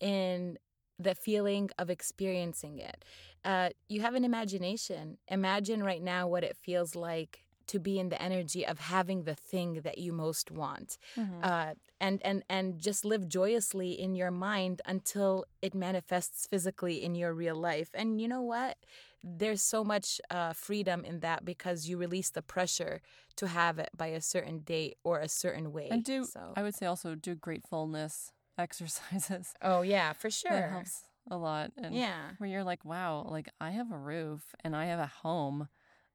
in 0.00 0.58
the 0.98 1.14
feeling 1.14 1.70
of 1.78 1.90
experiencing 1.90 2.78
it. 2.78 3.04
Uh, 3.44 3.70
you 3.88 4.00
have 4.00 4.14
an 4.14 4.24
imagination. 4.24 5.18
Imagine 5.28 5.82
right 5.82 6.02
now 6.02 6.28
what 6.28 6.44
it 6.44 6.56
feels 6.56 6.94
like 6.94 7.44
to 7.68 7.78
be 7.78 7.98
in 7.98 8.08
the 8.08 8.20
energy 8.20 8.66
of 8.66 8.78
having 8.78 9.22
the 9.24 9.34
thing 9.34 9.80
that 9.82 9.98
you 9.98 10.12
most 10.12 10.50
want 10.50 10.98
Mm-hmm. 11.16 11.42
uh, 11.42 11.74
and 12.00 12.20
and 12.24 12.42
and 12.48 12.78
just 12.80 13.04
live 13.04 13.28
joyously 13.28 13.92
in 13.92 14.14
your 14.14 14.30
mind 14.30 14.82
until 14.84 15.44
it 15.62 15.74
manifests 15.74 16.46
physically 16.46 17.02
in 17.02 17.14
your 17.14 17.32
real 17.32 17.54
life 17.56 17.88
and 17.94 18.20
you 18.20 18.28
know 18.28 18.42
what 18.42 18.76
there's 19.24 19.62
so 19.62 19.84
much 19.84 20.20
uh, 20.30 20.52
freedom 20.52 21.04
in 21.04 21.20
that 21.20 21.44
because 21.44 21.88
you 21.88 21.96
release 21.96 22.30
the 22.30 22.42
pressure 22.42 23.00
to 23.36 23.46
have 23.46 23.78
it 23.78 23.90
by 23.96 24.08
a 24.08 24.20
certain 24.20 24.58
date 24.60 24.96
or 25.04 25.20
a 25.20 25.28
certain 25.28 25.72
way 25.72 25.88
and 25.90 26.04
do 26.04 26.24
so 26.24 26.52
I 26.56 26.62
would 26.62 26.74
say 26.74 26.86
also 26.86 27.14
do 27.14 27.34
gratefulness 27.34 28.32
exercises. 28.58 29.54
oh 29.62 29.82
yeah 29.82 30.12
for 30.12 30.30
sure 30.30 30.50
That 30.52 30.70
helps 30.70 31.02
a 31.30 31.36
lot. 31.36 31.70
And 31.76 31.94
yeah 31.94 32.30
where 32.38 32.50
you're 32.50 32.64
like, 32.64 32.84
wow, 32.84 33.24
like 33.30 33.48
I 33.60 33.70
have 33.70 33.92
a 33.92 33.96
roof 33.98 34.54
and 34.64 34.74
I 34.74 34.86
have 34.86 34.98
a 34.98 35.06
home. 35.06 35.68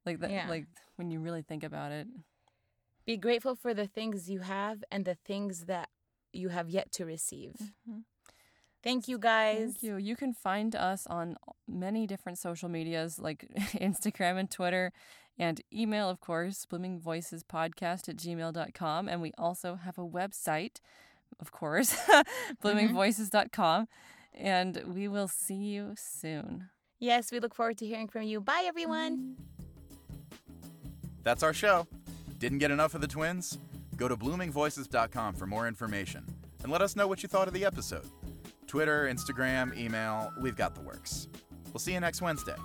Like 0.06 0.20
that 0.20 0.32
Yeah. 0.32 0.50
like 0.50 0.66
when 0.98 1.10
you 1.12 1.20
really 1.20 1.42
think 1.44 1.64
about 1.64 1.92
it. 1.92 2.08
be 3.06 3.18
grateful 3.18 3.56
for 3.56 3.74
the 3.74 3.88
things 3.88 4.30
you 4.30 4.42
have 4.42 4.84
and 4.92 5.06
the 5.06 5.16
things 5.16 5.66
that 5.66 5.90
you 6.34 6.50
have 6.50 6.70
yet 6.70 6.92
to 6.94 7.06
receive 7.06 7.56
Mhm. 7.88 8.04
Thank 8.84 9.08
you 9.08 9.18
guys 9.18 9.74
Thank 9.74 9.84
you. 9.84 9.98
You 9.98 10.16
can 10.16 10.34
find 10.34 10.76
us 10.76 11.08
on 11.08 11.38
many 11.68 12.08
different 12.08 12.38
social 12.38 12.70
medias 12.70 13.20
like 13.20 13.48
Instagram 13.76 14.40
and 14.40 14.50
Twitter 14.50 14.92
and 15.40 15.62
email, 15.72 16.10
of 16.10 16.20
course, 16.20 16.66
bloomingvoicespodcast 16.66 18.10
at 18.10 18.18
gmail.com. 18.18 19.08
And 19.08 19.22
we 19.22 19.32
also 19.38 19.76
have 19.76 19.98
a 19.98 20.06
website, 20.06 20.80
of 21.40 21.52
course, 21.52 21.94
mm-hmm. 21.96 22.68
bloomingvoices.com. 22.68 23.88
And 24.34 24.84
we 24.88 25.08
will 25.08 25.28
see 25.28 25.56
you 25.56 25.94
soon. 25.98 26.70
yes 27.00 27.32
we 27.32 27.40
look 27.40 27.54
forward 27.54 27.78
to 27.78 27.86
hearing 27.86 28.08
from 28.08 28.24
you 28.24 28.42
bye 28.42 28.64
everyone 28.66 29.36
That's 31.24 31.44
our 31.44 31.54
show. 31.54 31.86
Didn't 32.40 32.60
get 32.60 32.72
enough 32.72 32.96
of 32.96 33.02
the 33.02 33.08
twins? 33.08 33.58
Go 33.98 34.08
to 34.08 34.16
bloomingvoices.com 34.16 35.34
for 35.34 35.46
more 35.46 35.68
information 35.68 36.24
and 36.64 36.72
let 36.72 36.82
us 36.82 36.96
know 36.96 37.06
what 37.06 37.22
you 37.22 37.28
thought 37.28 37.50
of 37.50 37.54
the 37.54 37.66
episode. 37.66 38.06
Twitter, 38.68 39.10
Instagram, 39.12 39.76
email, 39.78 40.32
we've 40.40 40.56
got 40.56 40.76
the 40.76 40.82
works. 40.82 41.28
We'll 41.68 41.80
see 41.80 41.94
you 41.94 42.00
next 42.00 42.22
Wednesday. 42.22 42.56